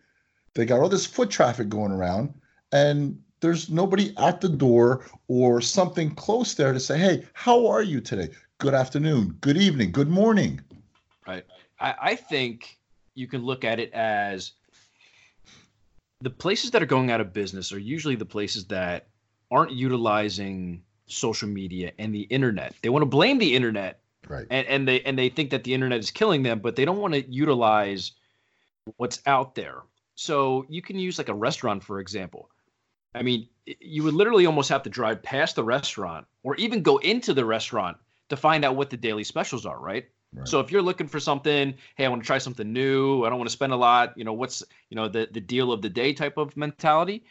They 0.55 0.67
got 0.67 0.81
all 0.81 0.91
this 0.91 1.07
foot 1.07 1.31
traffic 1.31 1.69
going 1.69 1.93
around, 1.93 2.35
and 2.73 3.19
there's 3.41 3.71
nobody 3.71 4.15
at 4.19 4.41
the 4.41 4.49
door 4.49 5.07
or 5.29 5.61
something 5.61 6.15
close 6.15 6.55
there 6.55 6.73
to 6.73 6.81
say, 6.81 6.99
"Hey, 6.99 7.27
how 7.33 7.67
are 7.67 7.83
you 7.83 8.01
today? 8.01 8.29
Good 8.59 8.75
afternoon, 8.75 9.39
good 9.41 9.57
evening, 9.57 9.91
good 9.91 10.09
morning." 10.11 10.61
Right. 11.27 11.47
I, 11.81 11.95
I 12.01 12.15
think 12.15 12.78
you 13.19 13.27
can 13.27 13.43
look 13.43 13.65
at 13.65 13.81
it 13.81 13.93
as 13.93 14.53
the 16.21 16.31
places 16.31 16.71
that 16.71 16.83
are 16.83 16.87
going 16.87 17.11
out 17.11 17.21
of 17.21 17.33
business 17.33 17.73
are 17.73 17.79
usually 17.79 18.15
the 18.15 18.25
places 18.25 18.67
that 18.67 19.09
aren't 19.51 19.73
utilizing 19.73 20.83
social 21.07 21.49
media 21.49 21.93
and 21.99 22.15
the 22.15 22.23
internet. 22.23 22.75
They 22.83 22.89
want 22.89 23.03
to 23.03 23.07
blame 23.07 23.39
the 23.39 23.55
internet 23.55 24.01
right. 24.29 24.47
and, 24.51 24.67
and 24.67 24.89
they 24.89 25.01
and 25.03 25.19
they 25.19 25.29
think 25.29 25.51
that 25.51 25.65
the 25.65 25.75
internet 25.75 25.99
is 25.99 26.11
killing 26.11 26.43
them 26.43 26.61
but 26.61 26.77
they 26.77 26.85
don't 26.85 26.99
want 26.99 27.15
to 27.15 27.29
utilize 27.31 28.13
what's 28.97 29.21
out 29.27 29.55
there. 29.55 29.83
So 30.15 30.65
you 30.69 30.83
can 30.83 30.99
use 30.99 31.19
like 31.19 31.29
a 31.29 31.35
restaurant 31.35 31.83
for 31.83 32.01
example. 32.01 32.51
I 33.15 33.23
mean 33.23 33.49
you 33.81 34.05
would 34.05 34.15
literally 34.15 34.47
almost 34.47 34.69
have 34.69 34.85
to 34.85 34.91
drive 34.91 35.23
past 35.23 35.57
the 35.57 35.65
restaurant 35.65 36.27
or 36.43 36.55
even 36.57 36.83
go 36.83 36.99
into 36.99 37.35
the 37.35 37.45
restaurant 37.45 37.97
to 38.29 38.37
find 38.37 38.65
out 38.65 38.77
what 38.77 38.91
the 38.91 38.97
daily 38.97 39.25
specials 39.25 39.67
are 39.67 39.79
right 39.79 40.09
Right. 40.35 40.47
So 40.47 40.61
if 40.61 40.71
you're 40.71 40.83
looking 40.83 41.09
for 41.09 41.21
something, 41.21 41.75
hey, 41.97 42.05
I 42.05 42.09
want 42.09 42.23
to 42.23 42.27
try 42.27 42.39
something 42.39 42.71
new. 42.71 43.25
I 43.25 43.31
don't 43.31 43.39
want 43.39 43.49
to 43.49 43.53
spend 43.53 43.73
a 43.73 43.77
lot. 43.77 44.17
You 44.17 44.25
know, 44.25 44.35
what's 44.35 44.63
you 44.91 44.97
know 44.97 45.09
the 45.09 45.29
the 45.31 45.41
deal 45.41 45.73
of 45.73 45.83
the 45.83 45.89
day 45.89 46.13
type 46.13 46.37
of 46.37 46.57
mentality. 46.57 47.25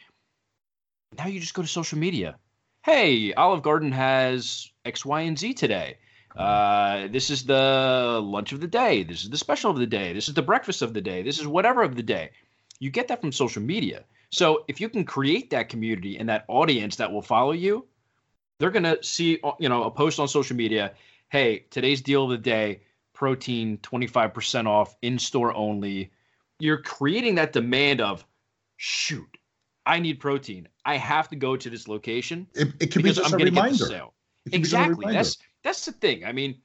Now 1.16 1.26
you 1.26 1.40
just 1.40 1.54
go 1.54 1.62
to 1.62 1.68
social 1.68 1.98
media. 1.98 2.36
Hey, 2.84 3.32
Olive 3.34 3.62
Garden 3.62 3.92
has 3.92 4.70
X, 4.84 5.04
Y, 5.04 5.20
and 5.22 5.38
Z 5.38 5.54
today. 5.54 5.98
Uh, 6.36 7.08
this 7.08 7.30
is 7.30 7.44
the 7.44 8.20
lunch 8.22 8.52
of 8.52 8.60
the 8.60 8.68
day. 8.68 9.02
This 9.02 9.24
is 9.24 9.30
the 9.30 9.38
special 9.38 9.70
of 9.70 9.78
the 9.78 9.86
day. 9.86 10.12
This 10.12 10.28
is 10.28 10.34
the 10.34 10.42
breakfast 10.42 10.82
of 10.82 10.94
the 10.94 11.00
day. 11.00 11.22
This 11.22 11.40
is 11.40 11.46
whatever 11.46 11.82
of 11.82 11.96
the 11.96 12.02
day. 12.02 12.30
You 12.78 12.90
get 12.90 13.08
that 13.08 13.20
from 13.20 13.32
social 13.32 13.62
media. 13.62 14.04
So 14.30 14.64
if 14.68 14.80
you 14.80 14.88
can 14.88 15.04
create 15.04 15.50
that 15.50 15.68
community 15.68 16.18
and 16.18 16.28
that 16.28 16.44
audience 16.46 16.96
that 16.96 17.10
will 17.10 17.22
follow 17.22 17.52
you, 17.52 17.86
they're 18.58 18.70
going 18.70 18.84
to 18.84 19.02
see 19.02 19.40
you 19.58 19.68
know 19.68 19.84
a 19.84 19.90
post 19.90 20.20
on 20.20 20.28
social 20.28 20.56
media. 20.56 20.92
Hey, 21.28 21.64
today's 21.70 22.02
deal 22.02 22.24
of 22.24 22.30
the 22.30 22.38
day: 22.38 22.82
protein 23.18 23.76
25% 23.78 24.68
off, 24.68 24.96
in 25.02 25.18
store 25.18 25.52
only. 25.54 26.12
You're 26.60 26.80
creating 26.80 27.34
that 27.34 27.52
demand 27.52 28.00
of, 28.00 28.24
shoot, 28.76 29.36
I 29.84 29.98
need 29.98 30.20
protein. 30.20 30.68
I 30.84 30.96
have 30.98 31.28
to 31.30 31.36
go 31.36 31.56
to 31.56 31.68
this 31.68 31.88
location. 31.88 32.46
It, 32.54 32.68
it 32.78 32.92
can 32.92 33.02
be 33.02 33.12
just 33.12 33.32
I'm 33.32 33.40
a 33.40 33.44
reminder. 33.44 34.02
Exactly. 34.52 35.12
That's 35.12 35.38
that's 35.64 35.84
the 35.84 35.92
thing. 35.92 36.24
I 36.24 36.32
mean, 36.32 36.60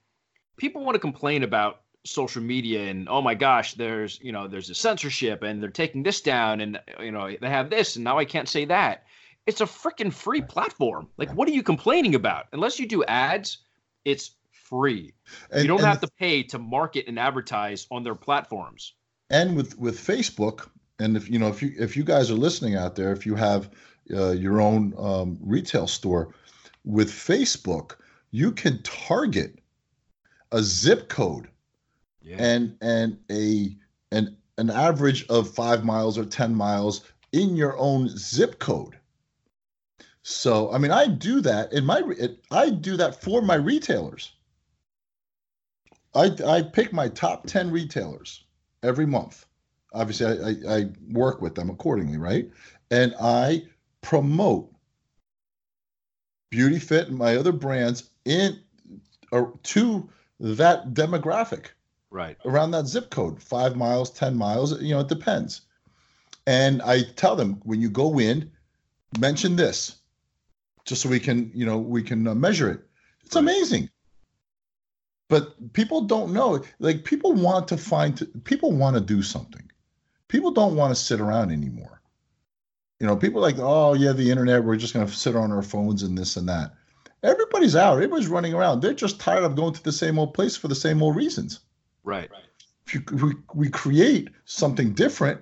people 0.56 0.86
want 0.86 0.96
to 0.96 1.00
complain 1.00 1.42
about 1.42 1.82
social 2.06 2.44
media 2.44 2.84
and 2.84 3.10
oh 3.10 3.22
my 3.22 3.34
gosh, 3.34 3.74
there's 3.74 4.20
you 4.22 4.32
know 4.32 4.48
there's 4.48 4.70
a 4.70 4.76
censorship 4.76 5.42
and 5.42 5.62
they're 5.62 5.72
taking 5.72 6.04
this 6.04 6.22
down 6.22 6.62
and 6.62 6.80
you 7.00 7.12
know 7.12 7.36
they 7.42 7.50
have 7.50 7.70
this 7.70 7.96
and 7.96 8.04
now 8.04 8.20
I 8.20 8.26
can't 8.26 8.48
say 8.48 8.66
that. 8.66 9.06
It's 9.48 9.62
a 9.62 9.66
freaking 9.66 10.14
free 10.14 10.42
platform. 10.42 11.10
Like, 11.18 11.34
what 11.34 11.50
are 11.50 11.52
you 11.52 11.64
complaining 11.64 12.16
about? 12.16 12.46
Unless 12.54 12.80
you 12.80 12.88
do 12.88 13.04
ads, 13.06 13.58
it's 14.06 14.32
free. 14.74 15.14
And, 15.52 15.62
you 15.62 15.68
don't 15.68 15.82
have 15.82 16.02
to 16.02 16.08
pay 16.20 16.42
to 16.44 16.58
market 16.58 17.06
and 17.08 17.20
advertise 17.20 17.86
on 17.92 18.04
their 18.04 18.16
platforms. 18.16 18.94
And 19.30 19.56
with 19.56 19.78
with 19.78 19.98
Facebook, 20.00 20.70
and 21.00 21.16
if 21.16 21.30
you 21.30 21.38
know 21.40 21.48
if 21.48 21.62
you 21.62 21.74
if 21.78 21.96
you 21.96 22.04
guys 22.04 22.32
are 22.32 22.36
listening 22.36 22.76
out 22.76 22.96
there, 22.96 23.12
if 23.12 23.26
you 23.26 23.36
have 23.36 23.70
uh, 24.14 24.32
your 24.32 24.62
own 24.62 24.94
um, 24.98 25.38
retail 25.42 25.88
store 25.88 26.34
with 26.84 27.10
Facebook, 27.10 27.96
you 28.32 28.52
can 28.52 28.82
target 28.82 29.60
a 30.52 30.62
zip 30.62 31.08
code 31.08 31.48
yeah. 32.22 32.38
and 32.40 32.76
and 32.82 33.18
a 33.32 33.76
an 34.12 34.36
an 34.58 34.70
average 34.70 35.26
of 35.28 35.50
five 35.50 35.86
miles 35.86 36.18
or 36.18 36.26
ten 36.26 36.56
miles 36.56 37.02
in 37.32 37.56
your 37.56 37.78
own 37.78 38.10
zip 38.10 38.60
code. 38.60 38.98
So 40.24 40.72
I 40.72 40.78
mean, 40.78 40.92
I 40.92 41.08
do 41.08 41.42
that 41.42 41.74
in 41.74 41.86
my 41.86 42.02
I 42.52 42.70
do 42.70 42.98
that 42.98 43.22
for 43.22 43.42
my 43.42 43.56
retailers. 43.56 44.34
I 46.16 46.32
I 46.46 46.62
pick 46.62 46.94
my 46.94 47.10
top 47.10 47.46
ten 47.48 47.72
retailers 47.72 48.44
every 48.84 49.06
month. 49.06 49.46
Obviously, 49.94 50.26
I, 50.26 50.32
I, 50.32 50.78
I 50.78 50.86
work 51.12 51.42
with 51.42 51.56
them 51.56 51.70
accordingly, 51.70 52.18
right? 52.18 52.50
And 52.92 53.14
I 53.22 53.64
promote 54.02 54.74
Beauty 56.50 56.80
Fit 56.80 57.08
and 57.08 57.18
my 57.18 57.36
other 57.36 57.52
brands 57.52 58.10
in 58.26 58.60
or 59.32 59.58
to 59.64 60.10
that 60.40 60.94
demographic 60.94 61.68
right 62.12 62.38
around 62.46 62.72
that 62.72 62.86
zip 62.86 63.10
code 63.10 63.42
five 63.42 63.76
miles 63.76 64.12
ten 64.12 64.36
miles 64.36 64.80
you 64.82 64.94
know 64.94 65.00
it 65.02 65.08
depends 65.08 65.62
and 66.46 66.82
i 66.84 67.02
tell 67.16 67.36
them 67.36 67.60
when 67.64 67.82
you 67.82 67.90
go 67.90 68.20
in 68.20 68.50
mention 69.20 69.56
this 69.56 69.98
just 70.86 71.02
so 71.02 71.10
we 71.10 71.20
can 71.20 71.52
you 71.54 71.66
know 71.66 71.78
we 71.78 72.04
can 72.04 72.28
uh, 72.28 72.36
measure 72.36 72.70
it 72.70 72.82
it's 73.26 73.36
right. 73.36 73.42
amazing 73.42 73.90
but 75.34 75.74
people 75.74 76.02
don't 76.02 76.32
know 76.32 76.64
like 76.80 77.04
people 77.04 77.34
want 77.34 77.68
to 77.68 77.78
find 77.78 78.28
people 78.44 78.72
want 78.72 78.96
to 78.96 79.02
do 79.02 79.22
something 79.22 79.72
people 80.28 80.52
don't 80.52 80.76
want 80.76 80.96
to 80.96 81.02
sit 81.02 81.20
around 81.20 81.52
anymore 81.52 82.02
you 83.00 83.08
know 83.08 83.16
people 83.16 83.42
like 83.42 83.56
oh 83.60 83.94
yeah 83.94 84.12
the 84.12 84.30
internet 84.30 84.64
we're 84.64 84.76
just 84.76 84.94
going 84.94 85.06
to 85.06 85.12
sit 85.12 85.36
on 85.36 85.52
our 85.52 85.62
phones 85.62 86.04
and 86.04 86.18
this 86.18 86.38
and 86.38 86.48
that 86.48 86.74
Everybody's 87.24 87.76
out. 87.76 87.94
Everybody's 87.94 88.28
running 88.28 88.54
around. 88.54 88.82
They're 88.82 88.94
just 88.94 89.20
tired 89.20 89.44
of 89.44 89.56
going 89.56 89.74
to 89.74 89.84
the 89.84 89.94
same 89.94 90.20
old 90.20 90.34
place 90.34 90.58
for 90.58 90.68
the 90.68 90.76
same 90.76 91.02
old 91.02 91.16
reasons. 91.16 91.62
Right. 92.04 92.30
If, 92.86 92.96
you, 92.96 93.04
we, 93.14 93.34
we 93.54 93.70
create 93.70 94.28
something 94.44 94.94
different, 94.94 95.40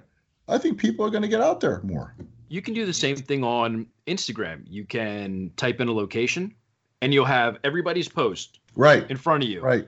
I 0.47 0.59
think 0.59 0.77
people 0.77 1.03
are 1.03 1.09
going 1.09 1.23
to 1.23 1.27
get 1.27 1.41
out 1.41 1.59
there 1.59 1.81
more. 1.83 2.15
You 2.49 2.61
can 2.61 2.75
do 2.75 2.85
the 2.85 2.93
same 2.93 3.15
thing 3.15 3.43
on 3.43 3.87
Instagram. 4.05 4.63
You 4.67 4.85
can 4.85 5.51
type 5.57 5.81
in 5.81 5.87
a 5.87 5.91
location, 5.91 6.53
and 7.01 7.13
you'll 7.13 7.25
have 7.25 7.57
everybody's 7.63 8.07
post 8.07 8.59
right 8.75 9.09
in 9.09 9.17
front 9.17 9.43
of 9.43 9.49
you. 9.49 9.61
Right. 9.61 9.87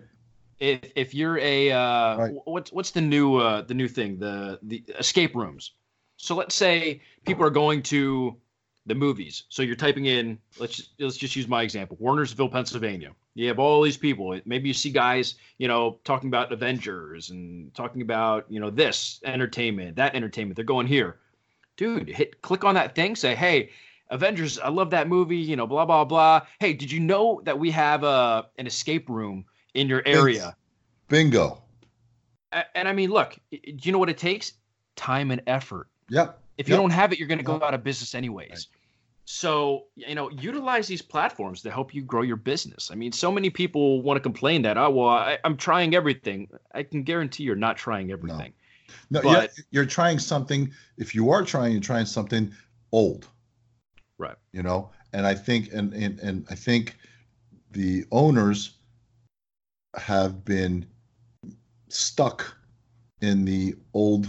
If 0.60 0.91
if 0.96 1.13
you're 1.13 1.38
a 1.39 1.72
uh, 1.72 2.17
right. 2.17 2.34
what's 2.46 2.72
what's 2.72 2.91
the 2.91 3.02
new 3.02 3.36
uh, 3.36 3.62
the 3.62 3.74
new 3.74 3.88
thing 3.88 4.19
the 4.19 4.60
the 4.63 4.84
escape 5.00 5.36
rooms. 5.36 5.72
So 6.17 6.36
let's 6.36 6.56
say 6.56 7.02
people 7.26 7.46
are 7.46 7.50
going 7.50 7.82
to 7.84 8.38
the 8.86 8.96
movies. 8.96 9.43
So 9.50 9.63
you're 9.63 9.76
typing 9.76 10.06
in 10.06 10.38
let's 10.60 10.89
let's 11.00 11.17
just 11.17 11.36
use 11.36 11.48
my 11.48 11.63
example, 11.63 11.98
Wernersville, 12.02 12.52
Pennsylvania. 12.52 13.12
You 13.36 13.48
have 13.48 13.60
all 13.60 13.82
these 13.82 13.98
people. 13.98 14.39
Maybe 14.46 14.67
you 14.67 14.74
see 14.74 14.91
guys, 14.91 15.36
you 15.58 15.67
know, 15.67 16.00
talking 16.04 16.30
about 16.30 16.52
Avengers 16.52 17.30
and 17.30 17.74
talking 17.74 18.02
about 18.02 18.46
you 18.50 18.60
know 18.60 18.69
this 18.69 19.19
entertainment, 19.26 19.96
that 19.96 20.15
entertainment. 20.15 20.56
They're 20.56 20.65
going 20.65 20.88
here, 20.88 21.17
dude. 21.78 22.10
Hit 22.10 22.41
click 22.41 22.63
on 22.63 22.76
that 22.76 22.96
thing. 22.96 23.15
Say, 23.15 23.36
hey, 23.36 23.69
Avengers. 24.10 24.60
I 24.60 24.70
love 24.70 24.89
that 24.92 25.08
movie. 25.08 25.38
You 25.38 25.56
know, 25.56 25.68
blah 25.68 25.86
blah 25.86 26.06
blah. 26.06 26.42
Hey, 26.60 26.74
did 26.74 26.92
you 26.92 27.00
know 27.00 27.42
that 27.46 27.58
we 27.58 27.72
have 27.72 28.04
a 28.04 28.48
an 28.58 28.68
escape 28.68 29.10
room 29.10 29.46
in 29.74 29.88
your 29.88 30.04
area? 30.06 30.56
Bingo. 31.08 31.62
And 32.76 32.88
I 32.88 32.94
mean, 32.94 33.10
look, 33.10 33.38
do 33.52 33.60
you 33.62 33.92
know 33.92 33.98
what 33.98 34.10
it 34.10 34.18
takes? 34.18 34.54
Time 34.96 35.32
and 35.32 35.42
effort. 35.48 35.88
Yep. 36.10 36.39
If 36.58 36.68
you 36.68 36.76
yep. 36.76 36.82
don't 36.82 36.92
have 36.92 37.12
it, 37.12 37.18
you're 37.18 37.28
going 37.28 37.39
to 37.39 37.44
go 37.44 37.62
out 37.63 37.74
of 37.74 37.84
business 37.84 38.13
anyways. 38.13 38.50
Right. 38.50 38.66
So, 39.26 39.86
you 39.96 40.16
know, 40.16 40.30
utilize 40.30 40.88
these 40.88 41.02
platforms 41.02 41.62
to 41.62 41.72
help 41.72 41.94
you 41.94 42.02
grow 42.04 42.22
your 42.22 42.36
business. 42.36 42.92
I 42.92 42.96
mean, 42.96 43.12
so 43.12 43.32
many 43.32 43.50
people 43.50 44.02
want 44.02 44.18
to 44.18 44.22
complain 44.22 44.62
that, 44.63 44.78
oh, 44.78 44.89
well, 44.89 45.08
I, 45.08 45.38
am 45.46 45.56
trying 45.56 45.96
everything. 45.96 46.50
I 46.74 46.84
can 46.84 47.04
guarantee 47.04 47.44
you're 47.44 47.56
not 47.56 47.78
trying 47.78 48.12
everything. 48.12 48.54
No, 49.10 49.22
no 49.22 49.24
but, 49.24 49.58
you're, 49.58 49.66
you're 49.72 49.86
trying 49.86 50.20
something. 50.20 50.72
If 50.98 51.16
you 51.16 51.32
are 51.32 51.44
trying, 51.44 51.72
you're 51.72 51.82
trying 51.82 52.06
something 52.06 52.54
old. 52.92 53.28
Right. 54.23 54.36
You 54.51 54.63
know, 54.63 54.89
and 55.12 55.27
I 55.27 55.36
think, 55.36 55.73
and, 55.73 55.93
and, 55.93 56.19
and 56.19 56.45
I 56.49 56.55
think 56.55 56.97
the 57.71 58.05
owners 58.12 58.77
have 59.95 60.45
been 60.45 60.86
stuck 61.89 62.55
in 63.21 63.45
the 63.45 63.75
old 63.93 64.27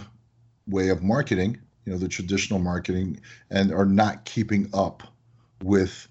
way 0.67 0.89
of 0.89 1.03
marketing 1.03 1.59
you 1.85 1.93
know 1.93 1.99
the 1.99 2.09
traditional 2.09 2.59
marketing 2.59 3.21
and 3.51 3.73
are 3.73 3.85
not 3.85 4.25
keeping 4.25 4.69
up 4.73 5.03
with 5.63 6.09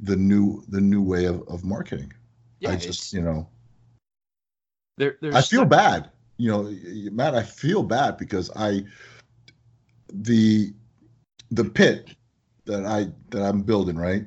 the 0.00 0.16
new 0.16 0.62
the 0.68 0.80
new 0.80 1.02
way 1.02 1.24
of, 1.24 1.42
of 1.48 1.64
marketing 1.64 2.12
yeah, 2.60 2.70
i 2.70 2.76
just 2.76 3.12
you 3.12 3.22
know 3.22 3.46
there, 4.96 5.16
i 5.32 5.40
feel 5.40 5.64
bad 5.64 6.10
you 6.36 6.50
know 6.50 6.70
matt 7.12 7.34
i 7.34 7.42
feel 7.42 7.82
bad 7.82 8.16
because 8.16 8.50
i 8.56 8.82
the 10.12 10.72
the 11.50 11.64
pit 11.64 12.10
that 12.66 12.84
i 12.86 13.06
that 13.30 13.42
i'm 13.42 13.62
building 13.62 13.96
right 13.96 14.24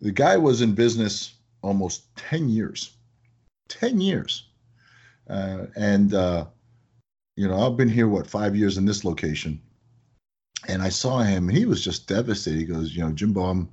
the 0.00 0.12
guy 0.12 0.36
was 0.36 0.62
in 0.62 0.74
business 0.74 1.34
almost 1.62 2.14
10 2.16 2.48
years 2.48 2.92
10 3.68 4.00
years 4.00 4.48
uh, 5.28 5.66
and 5.76 6.14
uh, 6.14 6.44
you 7.36 7.46
know 7.46 7.66
i've 7.66 7.76
been 7.76 7.88
here 7.88 8.08
what 8.08 8.26
five 8.26 8.56
years 8.56 8.78
in 8.78 8.84
this 8.84 9.04
location 9.04 9.60
and 10.68 10.82
I 10.82 10.88
saw 10.88 11.20
him, 11.20 11.48
and 11.48 11.56
he 11.56 11.64
was 11.64 11.82
just 11.82 12.06
devastated. 12.06 12.58
He 12.58 12.64
goes, 12.64 12.94
"You 12.94 13.02
know, 13.02 13.12
Jimbo, 13.12 13.42
I'm, 13.42 13.68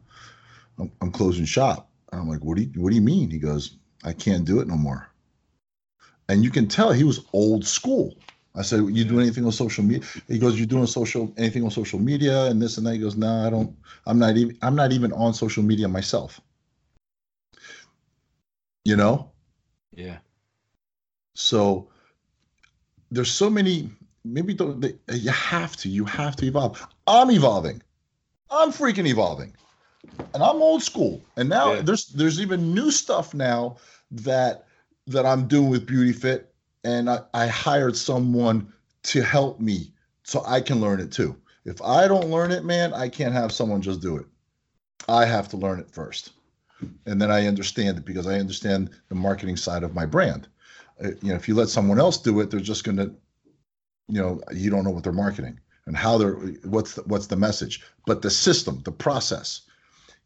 I'm, 0.79 0.91
I'm 1.01 1.11
closing 1.11 1.45
shop." 1.45 1.89
And 2.11 2.21
I'm 2.21 2.29
like, 2.29 2.43
"What 2.43 2.57
do 2.57 2.63
you 2.63 2.81
What 2.81 2.89
do 2.89 2.95
you 2.95 3.01
mean?" 3.01 3.29
He 3.29 3.39
goes, 3.39 3.77
"I 4.03 4.13
can't 4.13 4.45
do 4.45 4.59
it 4.59 4.67
no 4.67 4.77
more." 4.77 5.09
And 6.29 6.43
you 6.43 6.49
can 6.49 6.67
tell 6.67 6.91
he 6.91 7.03
was 7.03 7.25
old 7.33 7.65
school. 7.65 8.15
I 8.57 8.63
said, 8.63 8.79
"You 8.89 9.05
do 9.05 9.19
anything 9.19 9.45
on 9.45 9.51
social 9.51 9.83
media?" 9.83 10.07
He 10.27 10.39
goes, 10.39 10.59
"You 10.59 10.65
doing 10.65 10.87
social 10.87 11.33
anything 11.37 11.63
on 11.63 11.71
social 11.71 11.99
media 11.99 12.45
and 12.45 12.61
this 12.61 12.77
and 12.77 12.87
that?" 12.87 12.93
He 12.93 12.99
goes, 12.99 13.15
"No, 13.15 13.45
I 13.45 13.49
don't. 13.49 13.75
I'm 14.05 14.19
not 14.19 14.35
even. 14.37 14.57
I'm 14.61 14.75
not 14.75 14.91
even 14.91 15.11
on 15.13 15.33
social 15.33 15.63
media 15.63 15.87
myself." 15.87 16.41
You 18.85 18.95
know. 18.95 19.31
Yeah. 19.91 20.17
So 21.35 21.89
there's 23.11 23.31
so 23.31 23.49
many 23.49 23.89
maybe 24.25 24.53
don't 24.53 24.81
they, 24.81 24.93
you 25.13 25.31
have 25.31 25.75
to 25.77 25.89
you 25.89 26.05
have 26.05 26.35
to 26.35 26.45
evolve 26.45 26.85
i'm 27.07 27.31
evolving 27.31 27.81
i'm 28.51 28.71
freaking 28.71 29.07
evolving 29.07 29.53
and 30.33 30.43
i'm 30.43 30.61
old 30.61 30.83
school 30.83 31.21
and 31.37 31.47
now 31.47 31.73
yeah. 31.73 31.81
there's 31.81 32.07
there's 32.07 32.41
even 32.41 32.73
new 32.73 32.91
stuff 32.91 33.33
now 33.33 33.77
that 34.11 34.65
that 35.07 35.25
i'm 35.25 35.47
doing 35.47 35.69
with 35.69 35.85
beauty 35.85 36.11
fit 36.11 36.53
and 36.87 37.09
I, 37.09 37.19
I 37.33 37.47
hired 37.47 37.97
someone 37.97 38.71
to 39.03 39.21
help 39.21 39.59
me 39.59 39.91
so 40.23 40.41
i 40.47 40.61
can 40.61 40.79
learn 40.79 40.99
it 40.99 41.11
too. 41.11 41.35
If 41.65 41.81
i 41.81 42.07
don't 42.07 42.31
learn 42.31 42.51
it 42.51 42.63
man 42.63 42.93
i 42.93 43.09
can't 43.09 43.33
have 43.33 43.51
someone 43.51 43.81
just 43.81 44.01
do 44.01 44.17
it. 44.17 44.25
I 45.09 45.25
have 45.25 45.49
to 45.49 45.57
learn 45.57 45.79
it 45.79 45.91
first. 45.91 46.31
And 47.05 47.21
then 47.21 47.29
i 47.29 47.45
understand 47.45 47.97
it 47.97 48.05
because 48.05 48.25
i 48.25 48.39
understand 48.39 48.89
the 49.09 49.15
marketing 49.15 49.57
side 49.57 49.83
of 49.83 49.93
my 49.93 50.05
brand. 50.05 50.47
Uh, 51.03 51.09
you 51.21 51.29
know 51.29 51.35
if 51.35 51.47
you 51.47 51.55
let 51.55 51.69
someone 51.69 51.99
else 51.99 52.17
do 52.17 52.39
it 52.39 52.49
they're 52.49 52.71
just 52.71 52.85
going 52.85 52.97
to 52.97 53.13
you 54.07 54.21
know 54.21 54.39
you 54.53 54.69
don't 54.69 54.85
know 54.85 54.91
what 54.91 55.03
they're 55.03 55.11
marketing 55.25 55.59
and 55.87 55.97
how 55.97 56.17
they're 56.17 56.35
what's 56.63 56.93
the, 56.93 57.01
what's 57.03 57.27
the 57.27 57.35
message. 57.35 57.83
But 58.05 58.21
the 58.21 58.29
system 58.29 58.81
the 58.85 58.93
process 58.93 59.61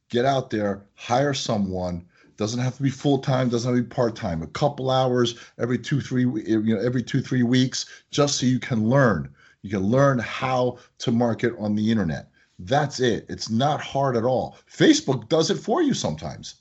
get 0.10 0.26
out 0.26 0.52
there 0.52 0.86
hire 0.94 1.34
someone 1.34 2.06
doesn't 2.42 2.60
have 2.60 2.76
to 2.76 2.82
be 2.82 2.90
full 2.90 3.20
time 3.20 3.50
doesn't 3.50 3.72
have 3.72 3.78
to 3.78 3.88
be 3.88 3.96
part 3.96 4.16
time 4.16 4.42
a 4.42 4.48
couple 4.48 4.90
hours 4.90 5.36
every 5.60 5.78
two 5.78 6.02
three 6.02 6.24
you 6.24 6.76
know 6.76 6.82
every 6.82 7.04
two 7.04 7.22
three 7.22 7.44
weeks 7.44 7.86
just 8.10 8.40
so 8.40 8.48
you 8.48 8.60
can 8.60 8.90
learn. 8.90 9.30
You 9.62 9.70
can 9.70 9.84
learn 9.84 10.18
how 10.18 10.80
to 10.98 11.12
market 11.12 11.54
on 11.60 11.76
the 11.76 11.92
internet. 11.92 12.32
That's 12.58 13.00
it. 13.00 13.28
It's 13.30 13.52
not 13.52 13.80
hard 13.80 14.18
at 14.18 14.24
all. 14.24 14.58
Facebook 14.68 15.30
does 15.30 15.52
it 15.52 15.60
for 15.60 15.84
you 15.84 15.94
sometimes. 15.94 16.56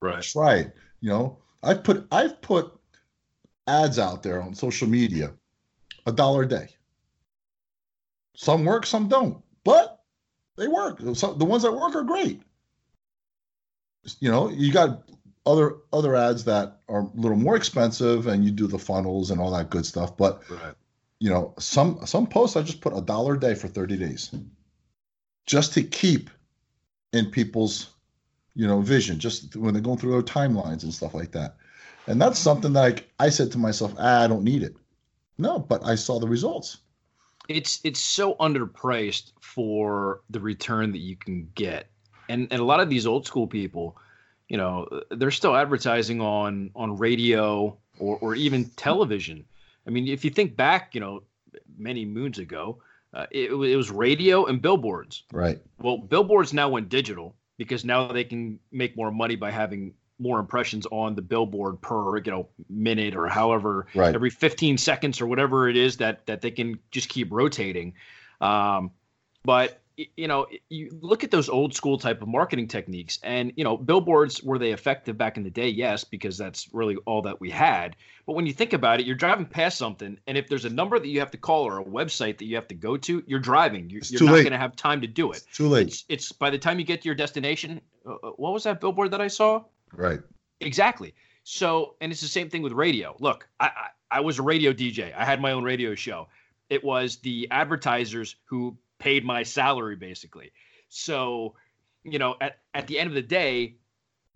Right. 0.00 0.14
That's 0.14 0.36
right. 0.36 0.70
You 1.00 1.10
know 1.10 1.38
i've 1.64 1.82
put 1.82 2.06
i've 2.12 2.40
put 2.42 2.72
ads 3.66 3.98
out 3.98 4.22
there 4.22 4.40
on 4.40 4.54
social 4.54 4.88
media 4.88 5.32
a 6.06 6.12
dollar 6.12 6.42
a 6.44 6.48
day. 6.48 6.68
Some 8.36 8.64
work, 8.64 8.86
some 8.86 9.08
don't, 9.08 9.42
but 9.64 10.04
they 10.56 10.68
work. 10.68 11.00
So 11.14 11.34
the 11.34 11.44
ones 11.44 11.64
that 11.64 11.72
work 11.72 11.96
are 11.96 12.04
great. 12.04 12.42
You 14.20 14.30
know, 14.30 14.48
you 14.50 14.72
got 14.72 15.02
other 15.46 15.76
other 15.92 16.16
ads 16.16 16.44
that 16.44 16.80
are 16.88 17.00
a 17.00 17.10
little 17.14 17.36
more 17.36 17.56
expensive, 17.56 18.26
and 18.26 18.44
you 18.44 18.50
do 18.50 18.66
the 18.66 18.78
funnels 18.78 19.30
and 19.30 19.40
all 19.40 19.52
that 19.52 19.70
good 19.70 19.86
stuff. 19.86 20.16
But 20.16 20.42
right. 20.50 20.74
you 21.20 21.30
know, 21.30 21.54
some 21.58 22.04
some 22.06 22.26
posts 22.26 22.56
I 22.56 22.62
just 22.62 22.80
put 22.80 22.96
a 22.96 23.00
dollar 23.00 23.34
a 23.34 23.40
day 23.40 23.54
for 23.54 23.68
thirty 23.68 23.96
days, 23.96 24.34
just 25.46 25.72
to 25.74 25.82
keep 25.82 26.30
in 27.12 27.30
people's 27.30 27.90
you 28.54 28.66
know 28.66 28.80
vision, 28.80 29.18
just 29.18 29.56
when 29.56 29.72
they're 29.72 29.82
going 29.82 29.98
through 29.98 30.12
their 30.12 30.22
timelines 30.22 30.82
and 30.82 30.92
stuff 30.92 31.14
like 31.14 31.32
that. 31.32 31.56
And 32.08 32.20
that's 32.20 32.38
something 32.38 32.72
that 32.74 32.80
like 32.80 33.10
I 33.18 33.30
said 33.30 33.52
to 33.52 33.58
myself, 33.58 33.94
ah, 33.98 34.22
I 34.22 34.26
don't 34.26 34.44
need 34.44 34.62
it. 34.62 34.76
No, 35.38 35.58
but 35.58 35.84
I 35.84 35.94
saw 35.94 36.18
the 36.18 36.28
results. 36.28 36.78
It's 37.48 37.80
it's 37.84 38.00
so 38.00 38.34
underpriced 38.36 39.32
for 39.40 40.22
the 40.30 40.40
return 40.40 40.92
that 40.92 40.98
you 40.98 41.16
can 41.16 41.48
get. 41.54 41.90
And 42.28 42.48
and 42.50 42.60
a 42.60 42.64
lot 42.64 42.80
of 42.80 42.88
these 42.88 43.06
old 43.06 43.26
school 43.26 43.46
people, 43.46 43.96
you 44.48 44.56
know, 44.56 45.02
they're 45.10 45.30
still 45.30 45.56
advertising 45.56 46.20
on 46.20 46.70
on 46.74 46.96
radio 46.96 47.76
or 47.98 48.18
or 48.20 48.34
even 48.34 48.66
television. 48.70 49.44
I 49.86 49.90
mean, 49.90 50.08
if 50.08 50.24
you 50.24 50.30
think 50.30 50.56
back, 50.56 50.94
you 50.94 51.00
know, 51.00 51.22
many 51.78 52.04
moons 52.04 52.38
ago, 52.38 52.82
uh, 53.14 53.26
it, 53.30 53.52
it 53.52 53.76
was 53.76 53.90
radio 53.90 54.46
and 54.46 54.60
billboards. 54.60 55.24
Right. 55.32 55.60
Well, 55.78 55.98
billboards 55.98 56.52
now 56.52 56.68
went 56.68 56.88
digital 56.88 57.36
because 57.56 57.84
now 57.84 58.12
they 58.12 58.24
can 58.24 58.58
make 58.72 58.96
more 58.96 59.10
money 59.10 59.36
by 59.36 59.50
having 59.50 59.94
more 60.18 60.38
impressions 60.38 60.86
on 60.90 61.14
the 61.14 61.22
billboard 61.22 61.80
per 61.80 62.16
you 62.18 62.30
know 62.30 62.48
minute 62.70 63.14
or 63.14 63.28
however 63.28 63.86
right. 63.94 64.14
every 64.14 64.30
15 64.30 64.78
seconds 64.78 65.20
or 65.20 65.26
whatever 65.26 65.68
it 65.68 65.76
is 65.76 65.98
that 65.98 66.24
that 66.26 66.40
they 66.40 66.50
can 66.50 66.78
just 66.90 67.08
keep 67.08 67.30
rotating 67.30 67.92
um, 68.40 68.90
but 69.44 69.80
you 69.96 70.28
know 70.28 70.46
you 70.68 70.90
look 71.00 71.24
at 71.24 71.30
those 71.30 71.48
old 71.48 71.74
school 71.74 71.98
type 71.98 72.20
of 72.22 72.28
marketing 72.28 72.68
techniques 72.68 73.18
and 73.22 73.52
you 73.56 73.64
know 73.64 73.76
billboards 73.76 74.42
were 74.42 74.58
they 74.58 74.72
effective 74.72 75.16
back 75.16 75.36
in 75.36 75.42
the 75.42 75.50
day 75.50 75.68
yes 75.68 76.04
because 76.04 76.36
that's 76.36 76.68
really 76.72 76.96
all 77.06 77.22
that 77.22 77.40
we 77.40 77.48
had 77.50 77.96
but 78.26 78.34
when 78.34 78.46
you 78.46 78.52
think 78.52 78.72
about 78.72 79.00
it 79.00 79.06
you're 79.06 79.16
driving 79.16 79.46
past 79.46 79.78
something 79.78 80.18
and 80.26 80.36
if 80.36 80.48
there's 80.48 80.66
a 80.66 80.70
number 80.70 80.98
that 80.98 81.08
you 81.08 81.18
have 81.18 81.30
to 81.30 81.38
call 81.38 81.64
or 81.64 81.80
a 81.80 81.84
website 81.84 82.36
that 82.38 82.44
you 82.44 82.54
have 82.54 82.68
to 82.68 82.74
go 82.74 82.96
to 82.96 83.22
you're 83.26 83.40
driving 83.40 83.88
you're, 83.88 84.02
you're 84.08 84.24
not 84.24 84.36
going 84.36 84.50
to 84.50 84.58
have 84.58 84.76
time 84.76 85.00
to 85.00 85.06
do 85.06 85.32
it 85.32 85.38
it's 85.38 85.56
too 85.56 85.68
late 85.68 85.86
it's, 85.86 86.04
it's 86.08 86.32
by 86.32 86.50
the 86.50 86.58
time 86.58 86.78
you 86.78 86.84
get 86.84 87.00
to 87.00 87.06
your 87.06 87.14
destination 87.14 87.80
uh, 88.06 88.12
uh 88.22 88.30
what 88.36 88.52
was 88.52 88.64
that 88.64 88.80
billboard 88.80 89.10
that 89.10 89.20
i 89.20 89.28
saw 89.28 89.62
Right. 89.92 90.20
Exactly. 90.60 91.14
So, 91.44 91.94
and 92.00 92.12
it's 92.12 92.20
the 92.20 92.28
same 92.28 92.50
thing 92.50 92.62
with 92.62 92.72
radio. 92.72 93.16
Look, 93.20 93.48
I, 93.60 93.66
I, 93.66 94.18
I 94.18 94.20
was 94.20 94.38
a 94.38 94.42
radio 94.42 94.72
DJ. 94.72 95.14
I 95.16 95.24
had 95.24 95.40
my 95.40 95.52
own 95.52 95.64
radio 95.64 95.94
show. 95.94 96.28
It 96.70 96.82
was 96.82 97.16
the 97.16 97.48
advertisers 97.50 98.36
who 98.44 98.76
paid 98.98 99.24
my 99.24 99.42
salary, 99.42 99.96
basically. 99.96 100.52
So, 100.88 101.54
you 102.04 102.18
know, 102.18 102.36
at, 102.40 102.58
at 102.74 102.86
the 102.86 102.98
end 102.98 103.08
of 103.08 103.14
the 103.14 103.22
day, 103.22 103.76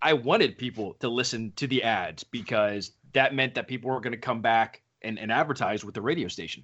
I 0.01 0.13
wanted 0.13 0.57
people 0.57 0.95
to 0.99 1.09
listen 1.09 1.53
to 1.57 1.67
the 1.67 1.83
ads 1.83 2.23
because 2.23 2.91
that 3.13 3.35
meant 3.35 3.55
that 3.55 3.67
people 3.67 3.89
were 3.89 3.99
going 3.99 4.11
to 4.11 4.17
come 4.17 4.41
back 4.41 4.81
and, 5.01 5.19
and 5.19 5.31
advertise 5.31 5.83
with 5.83 5.95
the 5.95 6.01
radio 6.01 6.27
station. 6.27 6.63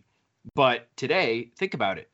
But 0.55 0.88
today, 0.95 1.51
think 1.57 1.73
about 1.73 1.97
it. 1.97 2.10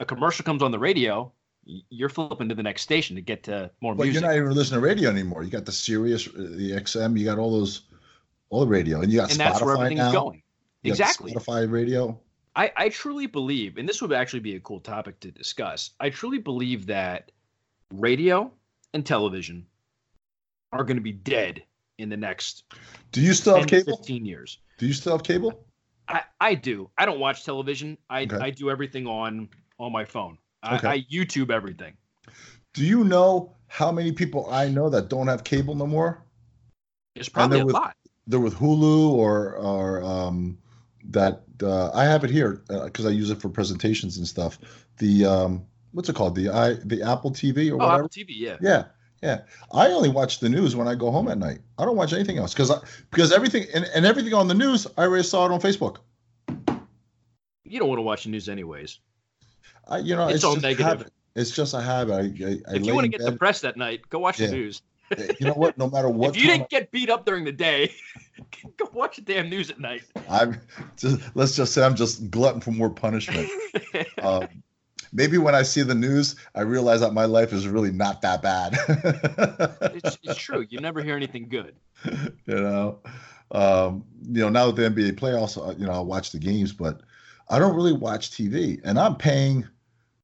A 0.00 0.04
commercial 0.04 0.44
comes 0.44 0.62
on 0.62 0.70
the 0.70 0.78
radio, 0.78 1.32
you're 1.64 2.08
flipping 2.08 2.48
to 2.48 2.54
the 2.54 2.62
next 2.62 2.82
station 2.82 3.16
to 3.16 3.22
get 3.22 3.44
to 3.44 3.70
more 3.80 3.94
but 3.94 4.04
music. 4.04 4.20
you're 4.20 4.30
not 4.30 4.36
even 4.36 4.52
listening 4.52 4.80
to 4.80 4.86
radio 4.86 5.10
anymore. 5.10 5.42
You 5.42 5.50
got 5.50 5.64
the 5.64 5.72
Sirius, 5.72 6.26
uh, 6.28 6.32
the 6.36 6.72
XM, 6.72 7.18
you 7.18 7.24
got 7.24 7.38
all 7.38 7.52
those, 7.52 7.82
all 8.50 8.60
the 8.60 8.66
radio, 8.66 9.00
and 9.00 9.12
you 9.12 9.18
got 9.18 9.30
and 9.30 9.38
Spotify 9.38 9.44
that's 9.44 9.62
where 9.62 9.74
everything's 9.74 9.98
now. 9.98 10.12
going. 10.12 10.42
You 10.82 10.92
exactly. 10.92 11.32
Spotify 11.32 11.70
radio. 11.70 12.18
I, 12.54 12.72
I 12.76 12.88
truly 12.90 13.26
believe, 13.26 13.78
and 13.78 13.88
this 13.88 14.02
would 14.02 14.12
actually 14.12 14.40
be 14.40 14.56
a 14.56 14.60
cool 14.60 14.80
topic 14.80 15.20
to 15.20 15.30
discuss. 15.30 15.90
I 16.00 16.10
truly 16.10 16.38
believe 16.38 16.86
that 16.86 17.32
radio 17.94 18.52
and 18.92 19.04
television 19.06 19.66
are 20.72 20.84
going 20.84 20.96
to 20.96 21.02
be 21.02 21.12
dead 21.12 21.62
in 21.98 22.08
the 22.08 22.16
next. 22.16 22.64
Do 23.10 23.20
you 23.20 23.32
still 23.32 23.56
have 23.56 23.66
cable? 23.66 23.96
Fifteen 23.96 24.26
years. 24.26 24.58
Do 24.78 24.86
you 24.86 24.92
still 24.92 25.12
have 25.12 25.22
cable? 25.22 25.66
I, 26.08 26.22
I 26.40 26.54
do. 26.54 26.90
I 26.98 27.06
don't 27.06 27.20
watch 27.20 27.44
television. 27.44 27.96
I 28.10 28.24
okay. 28.24 28.36
I 28.36 28.50
do 28.50 28.70
everything 28.70 29.06
on 29.06 29.48
on 29.78 29.92
my 29.92 30.04
phone. 30.04 30.36
I, 30.62 30.76
okay. 30.76 30.88
I 30.88 31.06
YouTube 31.10 31.50
everything. 31.50 31.94
Do 32.74 32.84
you 32.84 33.04
know 33.04 33.54
how 33.68 33.90
many 33.92 34.12
people 34.12 34.48
I 34.50 34.68
know 34.68 34.88
that 34.90 35.08
don't 35.08 35.26
have 35.26 35.44
cable 35.44 35.74
no 35.74 35.86
more? 35.86 36.24
It's 37.14 37.28
probably 37.28 37.60
a 37.60 37.66
with, 37.66 37.74
lot. 37.74 37.96
They're 38.26 38.40
with 38.40 38.54
Hulu 38.54 39.10
or 39.10 39.56
or 39.56 40.02
um, 40.02 40.58
that 41.04 41.42
uh, 41.64 41.90
I 41.94 42.04
have 42.04 42.24
it 42.24 42.30
here 42.30 42.62
because 42.68 43.04
uh, 43.04 43.08
I 43.08 43.12
use 43.12 43.30
it 43.30 43.40
for 43.40 43.48
presentations 43.48 44.18
and 44.18 44.26
stuff. 44.26 44.58
The 44.98 45.24
um, 45.24 45.66
what's 45.92 46.08
it 46.08 46.16
called? 46.16 46.34
The 46.34 46.48
i 46.50 46.74
the 46.84 47.02
Apple 47.02 47.30
TV 47.30 47.70
or 47.70 47.74
oh, 47.74 47.76
whatever. 47.78 47.94
Apple 48.04 48.08
TV, 48.08 48.26
yeah. 48.30 48.56
Yeah. 48.60 48.84
Yeah, 49.22 49.42
I 49.72 49.86
only 49.92 50.08
watch 50.08 50.40
the 50.40 50.48
news 50.48 50.74
when 50.74 50.88
I 50.88 50.96
go 50.96 51.12
home 51.12 51.28
at 51.28 51.38
night. 51.38 51.60
I 51.78 51.84
don't 51.84 51.94
watch 51.94 52.12
anything 52.12 52.38
else 52.38 52.52
because 52.52 52.72
because 53.12 53.32
everything 53.32 53.66
and, 53.72 53.88
and 53.94 54.04
everything 54.04 54.34
on 54.34 54.48
the 54.48 54.54
news 54.54 54.84
I 54.98 55.02
already 55.02 55.22
saw 55.22 55.46
it 55.46 55.52
on 55.52 55.60
Facebook. 55.60 55.98
You 57.62 57.78
don't 57.78 57.88
want 57.88 57.98
to 57.98 58.02
watch 58.02 58.24
the 58.24 58.30
news 58.30 58.48
anyways. 58.48 58.98
I, 59.86 59.98
you 59.98 60.16
know, 60.16 60.26
it's, 60.26 60.36
it's 60.36 60.44
all 60.44 60.56
negative. 60.56 60.86
Habit. 60.86 61.12
It's 61.36 61.52
just 61.52 61.72
a 61.72 61.80
habit. 61.80 62.14
I, 62.14 62.18
I, 62.70 62.74
if 62.74 62.84
you 62.84 62.94
want 62.94 63.04
to 63.04 63.08
get 63.08 63.20
bed. 63.20 63.30
depressed 63.30 63.64
at 63.64 63.76
night, 63.76 64.08
go 64.10 64.18
watch 64.18 64.40
yeah. 64.40 64.48
the 64.48 64.52
news. 64.54 64.82
you 65.40 65.46
know 65.46 65.54
what? 65.54 65.78
No 65.78 65.88
matter 65.88 66.08
what. 66.08 66.36
if 66.36 66.42
you 66.42 66.48
didn't 66.48 66.70
get 66.70 66.90
beat 66.90 67.10
up 67.10 67.24
during 67.24 67.44
the 67.44 67.52
day, 67.52 67.92
go 68.76 68.88
watch 68.92 69.16
the 69.16 69.22
damn 69.22 69.48
news 69.48 69.70
at 69.70 69.80
night. 69.80 70.02
I'm 70.28 70.60
just 70.96 71.20
let's 71.34 71.56
just 71.56 71.72
say 71.72 71.84
I'm 71.84 71.94
just 71.94 72.30
glutton 72.30 72.60
for 72.60 72.70
more 72.70 72.90
punishment. 72.90 73.48
um, 74.22 74.48
maybe 75.12 75.38
when 75.38 75.54
I 75.54 75.62
see 75.62 75.82
the 75.82 75.94
news, 75.94 76.36
I 76.54 76.62
realize 76.62 77.00
that 77.00 77.12
my 77.12 77.24
life 77.24 77.52
is 77.52 77.66
really 77.66 77.92
not 77.92 78.22
that 78.22 78.42
bad. 78.42 78.76
it's, 79.94 80.18
it's, 80.22 80.36
true. 80.36 80.66
You 80.68 80.80
never 80.80 81.02
hear 81.02 81.16
anything 81.16 81.48
good. 81.48 81.74
You 82.46 82.60
know, 82.60 82.98
um, 83.50 84.04
you 84.28 84.42
know. 84.42 84.48
Now 84.48 84.70
that 84.70 84.76
the 84.76 85.02
NBA 85.02 85.18
playoffs, 85.18 85.56
uh, 85.56 85.74
you 85.78 85.86
know, 85.86 85.92
I 85.92 86.00
watch 86.00 86.32
the 86.32 86.38
games, 86.38 86.72
but 86.72 87.02
I 87.48 87.58
don't 87.58 87.76
really 87.76 87.92
watch 87.92 88.30
TV, 88.30 88.80
and 88.84 88.98
I'm 88.98 89.16
paying. 89.16 89.66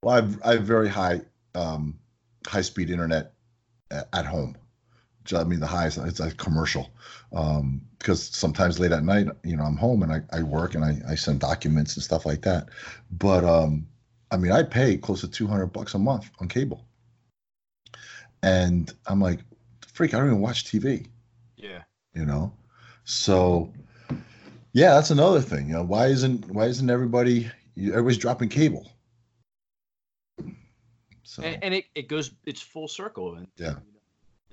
Well, 0.02 0.16
I've 0.16 0.42
I 0.42 0.52
have 0.52 0.62
very 0.62 0.88
high 0.88 1.20
um, 1.54 1.98
high 2.46 2.62
speed 2.62 2.90
internet 2.90 3.32
at, 3.90 4.08
at 4.12 4.26
home. 4.26 4.56
I 5.32 5.44
mean, 5.44 5.60
the 5.60 5.66
highest 5.66 5.98
it's 5.98 6.20
a 6.20 6.30
commercial 6.32 6.90
um, 7.32 7.80
because 7.98 8.22
sometimes 8.22 8.78
late 8.78 8.92
at 8.92 9.04
night, 9.04 9.28
you 9.44 9.56
know, 9.56 9.64
I'm 9.64 9.76
home 9.76 10.02
and 10.02 10.12
I, 10.12 10.22
I 10.32 10.42
work 10.42 10.74
and 10.74 10.84
I, 10.84 11.00
I 11.08 11.14
send 11.14 11.40
documents 11.40 11.96
and 11.96 12.02
stuff 12.02 12.24
like 12.24 12.42
that. 12.42 12.68
But 13.10 13.44
um, 13.44 13.86
I 14.30 14.36
mean, 14.36 14.52
I 14.52 14.62
pay 14.62 14.96
close 14.96 15.20
to 15.22 15.28
200 15.28 15.66
bucks 15.66 15.94
a 15.94 15.98
month 15.98 16.30
on 16.40 16.48
cable. 16.48 16.84
And 18.42 18.92
I'm 19.06 19.20
like, 19.20 19.40
freak, 19.92 20.14
I 20.14 20.18
don't 20.18 20.28
even 20.28 20.40
watch 20.40 20.64
TV. 20.64 21.06
Yeah. 21.56 21.82
You 22.14 22.24
know? 22.24 22.52
So 23.04 23.72
yeah, 24.72 24.94
that's 24.94 25.10
another 25.10 25.40
thing. 25.40 25.68
You 25.68 25.74
know, 25.74 25.82
why 25.82 26.06
isn't 26.06 26.48
why 26.50 26.66
isn't 26.66 26.88
everybody 26.88 27.50
everybody's 27.76 28.18
dropping 28.18 28.48
cable? 28.48 28.90
So 31.22 31.42
and, 31.42 31.62
and 31.62 31.74
it, 31.74 31.86
it 31.94 32.08
goes 32.08 32.32
it's 32.44 32.60
full 32.60 32.88
circle. 32.88 33.34
And, 33.34 33.48
yeah. 33.56 33.74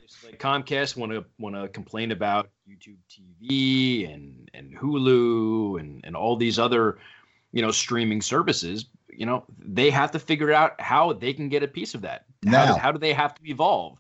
It's 0.06 0.24
like 0.24 0.40
Comcast 0.40 0.96
want 0.96 1.12
to 1.12 1.26
want 1.40 1.56
to 1.56 1.68
complain 1.68 2.12
about 2.12 2.50
YouTube 2.70 2.98
TV 3.10 4.14
and 4.14 4.50
and 4.54 4.78
Hulu 4.78 5.80
and 5.80 6.02
and 6.04 6.16
all 6.16 6.36
these 6.36 6.60
other 6.60 7.00
you 7.52 7.62
know 7.64 7.72
streaming 7.72 8.22
services. 8.22 8.86
You 9.10 9.26
know 9.26 9.44
they 9.58 9.90
have 9.90 10.12
to 10.12 10.20
figure 10.20 10.52
out 10.52 10.80
how 10.80 11.14
they 11.14 11.34
can 11.34 11.50
get 11.50 11.64
a 11.64 11.68
piece 11.68 11.96
of 11.96 12.02
that. 12.04 12.26
Now, 12.44 12.66
how, 12.66 12.74
do, 12.74 12.80
how 12.80 12.92
do 12.92 13.00
they 13.00 13.14
have 13.14 13.34
to 13.36 13.50
evolve? 13.50 13.98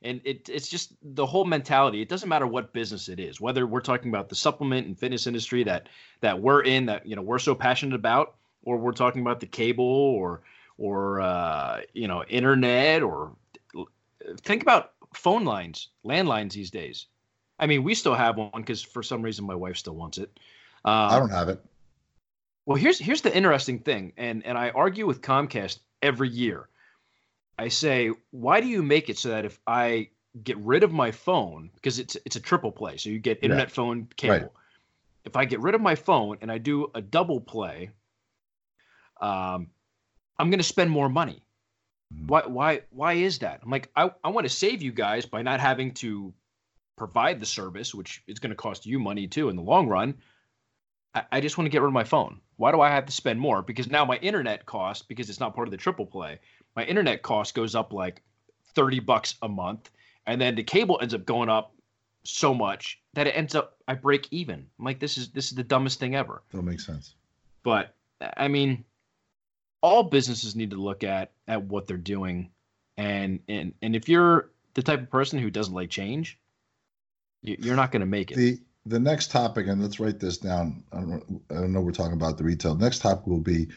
And 0.00 0.20
it, 0.24 0.48
it's 0.48 0.68
just 0.68 0.94
the 1.02 1.26
whole 1.26 1.44
mentality 1.44 2.00
it 2.02 2.08
doesn't 2.08 2.28
matter 2.28 2.46
what 2.46 2.72
business 2.72 3.08
it 3.08 3.20
is 3.20 3.40
whether 3.40 3.68
we're 3.68 3.80
talking 3.80 4.08
about 4.08 4.28
the 4.28 4.34
supplement 4.34 4.88
and 4.88 4.98
fitness 4.98 5.28
industry 5.28 5.62
that 5.62 5.88
that 6.22 6.40
we're 6.40 6.62
in 6.62 6.86
that 6.86 7.06
you 7.06 7.14
know 7.14 7.22
we're 7.22 7.38
so 7.38 7.54
passionate 7.54 7.94
about 7.94 8.34
or 8.64 8.78
we're 8.78 8.90
talking 8.90 9.22
about 9.22 9.38
the 9.38 9.46
cable 9.46 9.84
or 9.84 10.42
or 10.76 11.20
uh, 11.20 11.82
you 11.92 12.08
know 12.08 12.24
internet 12.24 13.04
or 13.04 13.36
think 14.42 14.62
about 14.62 14.92
phone 15.14 15.44
lines 15.44 15.88
landlines 16.04 16.52
these 16.52 16.70
days 16.70 17.06
i 17.58 17.66
mean 17.66 17.82
we 17.82 17.94
still 17.94 18.14
have 18.14 18.36
one 18.36 18.50
because 18.54 18.82
for 18.82 19.02
some 19.02 19.22
reason 19.22 19.44
my 19.44 19.54
wife 19.54 19.76
still 19.76 19.94
wants 19.94 20.18
it 20.18 20.30
um, 20.84 21.10
i 21.10 21.18
don't 21.18 21.30
have 21.30 21.48
it 21.48 21.60
well, 22.66 22.76
here's 22.76 22.98
here's 22.98 23.22
the 23.22 23.34
interesting 23.34 23.80
thing, 23.80 24.12
and 24.16 24.44
and 24.46 24.56
I 24.56 24.70
argue 24.70 25.06
with 25.06 25.20
Comcast 25.20 25.78
every 26.00 26.28
year. 26.28 26.68
I 27.58 27.68
say, 27.68 28.10
why 28.30 28.60
do 28.60 28.68
you 28.68 28.82
make 28.82 29.08
it 29.08 29.18
so 29.18 29.30
that 29.30 29.44
if 29.44 29.58
I 29.66 30.10
get 30.42 30.56
rid 30.58 30.82
of 30.82 30.92
my 30.92 31.10
phone 31.10 31.70
because 31.74 31.98
it's 31.98 32.16
it's 32.24 32.36
a 32.36 32.40
triple 32.40 32.70
play, 32.70 32.96
so 32.96 33.10
you 33.10 33.18
get 33.18 33.42
internet, 33.42 33.68
yeah. 33.68 33.74
phone, 33.74 34.08
cable. 34.16 34.34
Right. 34.34 34.48
If 35.24 35.36
I 35.36 35.44
get 35.44 35.60
rid 35.60 35.74
of 35.74 35.80
my 35.80 35.94
phone 35.94 36.38
and 36.40 36.50
I 36.50 36.58
do 36.58 36.90
a 36.94 37.00
double 37.00 37.40
play, 37.40 37.90
um, 39.20 39.68
I'm 40.38 40.50
going 40.50 40.58
to 40.58 40.64
spend 40.64 40.90
more 40.90 41.08
money. 41.08 41.44
Why 42.26 42.42
why 42.46 42.82
why 42.90 43.14
is 43.14 43.38
that? 43.40 43.60
I'm 43.62 43.70
like 43.70 43.90
I 43.96 44.10
I 44.24 44.30
want 44.30 44.44
to 44.44 44.52
save 44.52 44.82
you 44.82 44.92
guys 44.92 45.26
by 45.26 45.42
not 45.42 45.60
having 45.60 45.92
to 45.94 46.32
provide 46.96 47.40
the 47.40 47.46
service, 47.46 47.94
which 47.94 48.22
is 48.26 48.38
going 48.38 48.50
to 48.50 48.56
cost 48.56 48.86
you 48.86 48.98
money 48.98 49.26
too 49.26 49.48
in 49.48 49.56
the 49.56 49.62
long 49.62 49.88
run. 49.88 50.14
I, 51.14 51.24
I 51.32 51.40
just 51.40 51.58
want 51.58 51.66
to 51.66 51.70
get 51.70 51.82
rid 51.82 51.88
of 51.88 51.92
my 51.92 52.04
phone. 52.04 52.40
Why 52.56 52.70
do 52.70 52.80
I 52.80 52.90
have 52.90 53.06
to 53.06 53.12
spend 53.12 53.40
more? 53.40 53.62
Because 53.62 53.90
now 53.90 54.04
my 54.04 54.16
internet 54.18 54.66
cost, 54.66 55.08
because 55.08 55.28
it's 55.28 55.40
not 55.40 55.54
part 55.54 55.66
of 55.66 55.72
the 55.72 55.76
triple 55.76 56.06
play, 56.06 56.38
my 56.76 56.84
internet 56.84 57.22
cost 57.22 57.54
goes 57.54 57.74
up 57.74 57.92
like 57.92 58.22
30 58.74 59.00
bucks 59.00 59.34
a 59.42 59.48
month. 59.48 59.90
And 60.26 60.40
then 60.40 60.54
the 60.54 60.62
cable 60.62 60.98
ends 61.02 61.14
up 61.14 61.26
going 61.26 61.48
up 61.48 61.74
so 62.24 62.54
much 62.54 63.00
that 63.14 63.26
it 63.26 63.32
ends 63.32 63.54
up 63.54 63.76
I 63.88 63.94
break 63.94 64.28
even. 64.30 64.66
I'm 64.78 64.84
like, 64.84 65.00
this 65.00 65.18
is 65.18 65.30
this 65.30 65.46
is 65.50 65.56
the 65.56 65.64
dumbest 65.64 65.98
thing 65.98 66.14
ever. 66.14 66.42
That 66.52 66.62
makes 66.62 66.86
sense. 66.86 67.14
But 67.64 67.94
I 68.36 68.48
mean, 68.48 68.84
all 69.82 70.04
businesses 70.04 70.56
need 70.56 70.70
to 70.70 70.80
look 70.80 71.04
at 71.04 71.32
at 71.46 71.62
what 71.62 71.86
they're 71.86 71.96
doing. 71.96 72.50
And 72.96 73.40
and 73.48 73.74
and 73.82 73.94
if 73.94 74.08
you're 74.08 74.50
the 74.74 74.82
type 74.82 75.00
of 75.00 75.10
person 75.10 75.38
who 75.38 75.50
doesn't 75.50 75.74
like 75.74 75.90
change, 75.90 76.38
you're 77.42 77.76
not 77.76 77.92
going 77.92 78.00
to 78.00 78.06
make 78.06 78.30
it. 78.30 78.36
The 78.36 78.60
the 78.86 78.98
next 78.98 79.30
topic, 79.30 79.66
and 79.68 79.80
let's 79.80 80.00
write 80.00 80.18
this 80.18 80.38
down. 80.38 80.82
I 80.92 81.00
don't, 81.00 81.42
I 81.50 81.54
don't 81.54 81.72
know. 81.72 81.80
We're 81.80 81.92
talking 81.92 82.14
about 82.14 82.38
the 82.38 82.44
retail. 82.44 82.74
Next 82.74 83.00
topic 83.00 83.26
will 83.26 83.40
be: 83.40 83.68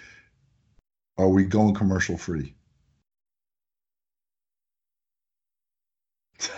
Are 1.17 1.29
we 1.29 1.45
going 1.45 1.73
commercial 1.75 2.17
free? 2.17 2.55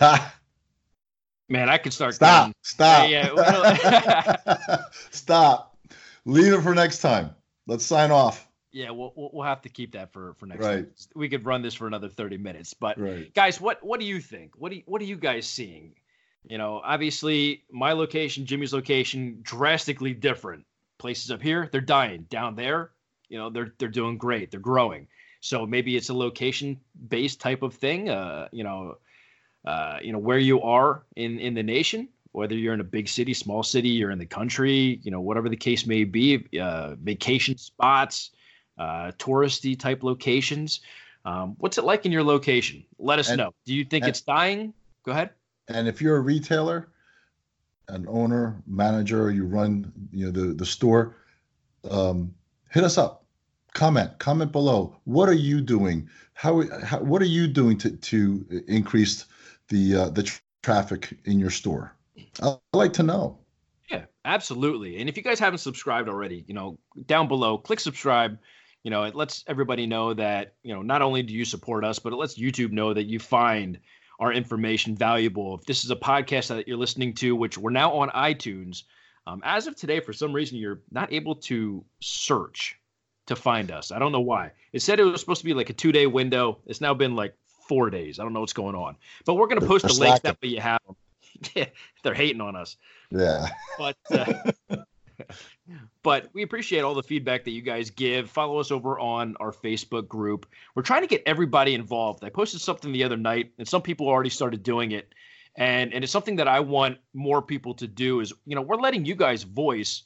Man, 1.50 1.68
I 1.68 1.78
could 1.78 1.92
start. 1.92 2.14
Stop! 2.14 2.46
Going. 2.46 2.54
Stop! 2.62 3.08
Yeah, 3.10 3.30
yeah. 3.36 4.82
stop! 5.10 5.76
Leave 6.24 6.52
it 6.52 6.62
for 6.62 6.74
next 6.74 6.98
time. 6.98 7.30
Let's 7.66 7.86
sign 7.86 8.10
off. 8.10 8.47
Yeah, 8.70 8.90
we'll 8.90 9.12
we'll 9.16 9.46
have 9.46 9.62
to 9.62 9.68
keep 9.68 9.92
that 9.92 10.12
for 10.12 10.34
for 10.34 10.46
next. 10.46 10.64
Right. 10.64 10.84
Week. 10.84 10.94
We 11.14 11.28
could 11.28 11.46
run 11.46 11.62
this 11.62 11.74
for 11.74 11.86
another 11.86 12.08
thirty 12.08 12.36
minutes, 12.36 12.74
but 12.74 12.98
right. 12.98 13.32
guys, 13.34 13.60
what 13.60 13.82
what 13.82 13.98
do 14.00 14.06
you 14.06 14.20
think? 14.20 14.52
What 14.56 14.70
do 14.70 14.76
you, 14.76 14.82
what 14.86 15.00
are 15.00 15.06
you 15.06 15.16
guys 15.16 15.46
seeing? 15.46 15.94
You 16.48 16.58
know, 16.58 16.80
obviously 16.84 17.64
my 17.70 17.92
location, 17.92 18.46
Jimmy's 18.46 18.72
location, 18.72 19.38
drastically 19.42 20.14
different. 20.14 20.64
Places 20.98 21.30
up 21.30 21.40
here, 21.40 21.68
they're 21.70 21.80
dying. 21.80 22.26
Down 22.28 22.56
there, 22.56 22.90
you 23.28 23.38
know, 23.38 23.50
they're 23.50 23.72
they're 23.78 23.88
doing 23.88 24.18
great. 24.18 24.50
They're 24.50 24.60
growing. 24.60 25.06
So 25.40 25.64
maybe 25.64 25.96
it's 25.96 26.08
a 26.08 26.14
location 26.14 26.80
based 27.08 27.40
type 27.40 27.62
of 27.62 27.74
thing. 27.74 28.10
Uh, 28.10 28.48
you 28.50 28.64
know, 28.64 28.98
uh, 29.64 29.98
you 30.02 30.12
know 30.12 30.18
where 30.18 30.38
you 30.38 30.60
are 30.62 31.04
in 31.14 31.38
in 31.38 31.54
the 31.54 31.62
nation, 31.62 32.08
whether 32.32 32.54
you're 32.54 32.74
in 32.74 32.80
a 32.80 32.84
big 32.84 33.08
city, 33.08 33.32
small 33.32 33.62
city, 33.62 33.88
you're 33.88 34.10
in 34.10 34.18
the 34.18 34.26
country, 34.26 35.00
you 35.02 35.10
know, 35.10 35.20
whatever 35.20 35.48
the 35.48 35.56
case 35.56 35.86
may 35.86 36.04
be. 36.04 36.44
Uh, 36.60 36.96
vacation 36.96 37.56
spots, 37.56 38.30
uh, 38.78 39.12
touristy 39.18 39.78
type 39.78 40.02
locations. 40.02 40.80
Um, 41.24 41.56
what's 41.58 41.78
it 41.78 41.84
like 41.84 42.06
in 42.06 42.12
your 42.12 42.22
location? 42.22 42.84
Let 42.98 43.18
us 43.18 43.28
and, 43.28 43.38
know. 43.38 43.54
Do 43.66 43.74
you 43.74 43.84
think 43.84 44.04
and, 44.04 44.10
it's 44.10 44.20
dying? 44.20 44.72
Go 45.04 45.12
ahead. 45.12 45.30
And 45.68 45.88
if 45.88 46.00
you're 46.00 46.16
a 46.16 46.20
retailer, 46.20 46.88
an 47.88 48.06
owner, 48.08 48.62
manager, 48.66 49.30
you 49.30 49.44
run 49.44 49.92
you 50.12 50.26
know 50.26 50.32
the 50.32 50.54
the 50.54 50.66
store, 50.66 51.16
um, 51.90 52.34
hit 52.70 52.84
us 52.84 52.98
up. 52.98 53.24
Comment 53.74 54.10
comment 54.18 54.52
below. 54.52 54.96
What 55.04 55.28
are 55.28 55.34
you 55.34 55.60
doing? 55.60 56.08
How, 56.34 56.64
how 56.84 57.00
what 57.00 57.20
are 57.20 57.26
you 57.26 57.46
doing 57.46 57.76
to 57.78 57.90
to 57.90 58.64
increase 58.66 59.26
the 59.68 59.94
uh, 59.94 60.08
the 60.10 60.22
tr- 60.22 60.40
traffic 60.62 61.18
in 61.24 61.38
your 61.38 61.50
store? 61.50 61.94
I'd 62.42 62.58
like 62.72 62.92
to 62.94 63.02
know. 63.02 63.38
Yeah, 63.90 64.04
absolutely. 64.24 65.00
And 65.00 65.08
if 65.08 65.16
you 65.16 65.22
guys 65.22 65.38
haven't 65.38 65.58
subscribed 65.58 66.08
already, 66.08 66.44
you 66.46 66.54
know, 66.54 66.78
down 67.06 67.28
below, 67.28 67.58
click 67.58 67.80
subscribe. 67.80 68.38
You 68.84 68.90
know, 68.90 69.04
it 69.04 69.14
lets 69.14 69.44
everybody 69.46 69.86
know 69.86 70.14
that, 70.14 70.54
you 70.62 70.74
know, 70.74 70.82
not 70.82 71.02
only 71.02 71.22
do 71.22 71.34
you 71.34 71.44
support 71.44 71.84
us, 71.84 71.98
but 71.98 72.12
it 72.12 72.16
lets 72.16 72.38
YouTube 72.38 72.70
know 72.70 72.94
that 72.94 73.04
you 73.04 73.18
find 73.18 73.78
our 74.20 74.32
information 74.32 74.96
valuable. 74.96 75.56
If 75.56 75.64
this 75.64 75.84
is 75.84 75.90
a 75.90 75.96
podcast 75.96 76.48
that 76.48 76.66
you're 76.66 76.76
listening 76.76 77.14
to, 77.14 77.34
which 77.36 77.58
we're 77.58 77.70
now 77.70 77.92
on 77.94 78.08
iTunes, 78.10 78.84
um, 79.26 79.42
as 79.44 79.66
of 79.66 79.76
today, 79.76 80.00
for 80.00 80.12
some 80.12 80.32
reason, 80.32 80.58
you're 80.58 80.80
not 80.90 81.12
able 81.12 81.34
to 81.36 81.84
search 82.00 82.78
to 83.26 83.36
find 83.36 83.70
us. 83.70 83.92
I 83.92 83.98
don't 83.98 84.12
know 84.12 84.20
why. 84.20 84.52
It 84.72 84.80
said 84.80 85.00
it 85.00 85.04
was 85.04 85.20
supposed 85.20 85.40
to 85.40 85.44
be 85.44 85.54
like 85.54 85.70
a 85.70 85.74
two 85.74 85.92
day 85.92 86.06
window. 86.06 86.58
It's 86.66 86.80
now 86.80 86.94
been 86.94 87.14
like 87.14 87.34
four 87.68 87.90
days. 87.90 88.18
I 88.18 88.22
don't 88.22 88.32
know 88.32 88.40
what's 88.40 88.54
going 88.54 88.74
on. 88.74 88.96
But 89.26 89.34
we're 89.34 89.46
going 89.46 89.60
to 89.60 89.66
post 89.66 89.86
the 89.86 89.92
links 89.92 90.20
that 90.20 90.38
way 90.42 90.48
you 90.48 90.60
have 90.60 90.80
them. 90.86 90.96
They're 92.02 92.14
hating 92.14 92.40
on 92.40 92.56
us. 92.56 92.76
Yeah. 93.10 93.48
But 93.76 93.96
uh, 94.10 94.34
but 96.02 96.28
we 96.32 96.42
appreciate 96.42 96.80
all 96.80 96.94
the 96.94 97.02
feedback 97.02 97.44
that 97.44 97.50
you 97.50 97.62
guys 97.62 97.90
give. 97.90 98.30
Follow 98.30 98.58
us 98.58 98.70
over 98.70 98.98
on 98.98 99.36
our 99.40 99.52
Facebook 99.52 100.08
group. 100.08 100.46
We're 100.74 100.82
trying 100.82 101.02
to 101.02 101.08
get 101.08 101.22
everybody 101.26 101.74
involved. 101.74 102.24
I 102.24 102.30
posted 102.30 102.60
something 102.60 102.92
the 102.92 103.04
other 103.04 103.16
night, 103.16 103.52
and 103.58 103.68
some 103.68 103.82
people 103.82 104.08
already 104.08 104.30
started 104.30 104.62
doing 104.62 104.92
it. 104.92 105.12
And 105.56 105.92
and 105.92 106.04
it's 106.04 106.12
something 106.12 106.36
that 106.36 106.48
I 106.48 106.60
want 106.60 106.98
more 107.14 107.42
people 107.42 107.74
to 107.74 107.86
do. 107.86 108.20
Is 108.20 108.32
you 108.46 108.54
know 108.54 108.62
we're 108.62 108.76
letting 108.76 109.04
you 109.04 109.14
guys 109.14 109.42
voice 109.42 110.04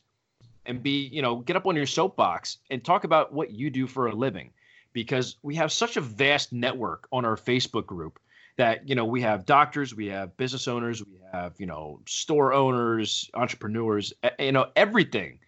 and 0.65 0.83
be 0.83 1.09
you 1.09 1.23
know 1.23 1.37
get 1.37 1.57
up 1.57 1.67
on 1.67 1.77
your 1.77 1.87
soapbox 1.87 2.59
and 2.71 2.83
talk 2.85 3.05
about 3.05 3.33
what 3.33 3.51
you 3.51 3.71
do 3.71 3.87
for 3.87 4.07
a 4.07 4.15
living, 4.15 4.51
because 4.93 5.37
we 5.43 5.55
have 5.57 5.71
such 5.71 5.97
a 5.97 6.01
vast 6.01 6.53
network 6.53 7.07
on 7.13 7.25
our 7.25 7.37
Facebook 7.37 7.87
group 7.87 8.19
that 8.57 8.89
you 8.89 8.95
know 8.95 9.05
we 9.05 9.23
have 9.23 9.47
doctors 9.47 9.95
we 9.95 10.07
have 10.07 10.37
business 10.37 10.69
owners 10.69 11.03
we 11.05 11.19
have 11.33 11.55
you 11.59 11.67
know 11.67 12.01
store 12.07 12.53
owners 12.53 13.31
entrepreneurs 13.35 14.13
you 14.39 14.53
know 14.53 14.71
everything. 14.77 15.39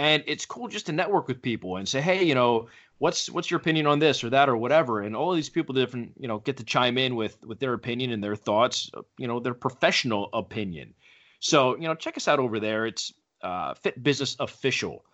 And 0.00 0.22
it's 0.28 0.46
cool 0.46 0.68
just 0.68 0.86
to 0.86 0.92
network 0.92 1.26
with 1.26 1.42
people 1.42 1.76
and 1.76 1.88
say 1.88 2.00
hey 2.00 2.22
you 2.22 2.34
know 2.34 2.68
what's 2.98 3.30
what's 3.30 3.50
your 3.50 3.58
opinion 3.58 3.86
on 3.86 3.98
this 3.98 4.22
or 4.22 4.30
that 4.30 4.48
or 4.48 4.56
whatever? 4.56 5.00
And 5.00 5.14
all 5.16 5.32
these 5.32 5.50
people 5.50 5.74
different 5.74 6.12
you 6.18 6.28
know 6.28 6.38
get 6.38 6.56
to 6.58 6.64
chime 6.64 6.98
in 6.98 7.16
with 7.16 7.42
with 7.44 7.58
their 7.60 7.74
opinion 7.74 8.12
and 8.12 8.22
their 8.22 8.36
thoughts 8.36 8.90
you 9.18 9.26
know 9.26 9.40
their 9.40 9.54
professional 9.54 10.28
opinion. 10.32 10.94
So 11.40 11.76
you 11.76 11.88
know 11.88 11.94
check 11.94 12.16
us 12.16 12.28
out 12.28 12.38
over 12.38 12.60
there. 12.60 12.86
It's 12.86 13.12
uh, 13.42 13.74
fit 13.74 14.02
business 14.02 14.36
official 14.40 15.04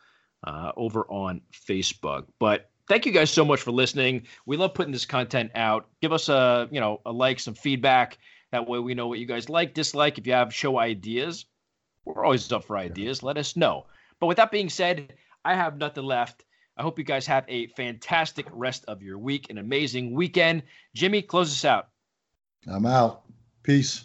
uh, 0.44 0.72
over 0.76 1.04
on 1.08 1.40
facebook. 1.52 2.26
But 2.38 2.70
thank 2.88 3.06
you 3.06 3.12
guys 3.12 3.30
so 3.30 3.44
much 3.44 3.60
for 3.60 3.70
listening. 3.70 4.26
We 4.46 4.56
love 4.56 4.74
putting 4.74 4.92
this 4.92 5.06
content 5.06 5.50
out. 5.54 5.88
Give 6.00 6.12
us 6.12 6.28
a 6.28 6.68
you 6.70 6.80
know 6.80 7.00
a 7.06 7.12
like, 7.12 7.40
some 7.40 7.54
feedback. 7.54 8.18
That 8.52 8.68
way 8.68 8.78
we 8.78 8.94
know 8.94 9.08
what 9.08 9.18
you 9.18 9.26
guys 9.26 9.48
like, 9.48 9.74
dislike. 9.74 10.18
If 10.18 10.26
you 10.26 10.32
have 10.32 10.54
show 10.54 10.78
ideas, 10.78 11.46
we're 12.04 12.24
always 12.24 12.50
up 12.52 12.64
for 12.64 12.76
ideas. 12.76 13.22
Let 13.22 13.38
us 13.38 13.56
know. 13.56 13.86
But 14.20 14.26
with 14.26 14.36
that 14.36 14.52
being 14.52 14.68
said, 14.68 15.14
I 15.44 15.54
have 15.54 15.76
nothing 15.76 16.04
left. 16.04 16.44
I 16.76 16.82
hope 16.82 16.98
you 16.98 17.04
guys 17.04 17.26
have 17.26 17.44
a 17.48 17.68
fantastic 17.68 18.46
rest 18.50 18.84
of 18.86 19.02
your 19.02 19.18
week, 19.18 19.50
an 19.50 19.58
amazing 19.58 20.12
weekend. 20.12 20.62
Jimmy, 20.94 21.22
close 21.22 21.52
us 21.52 21.64
out. 21.64 21.88
I'm 22.66 22.86
out. 22.86 23.22
Peace. 23.62 24.04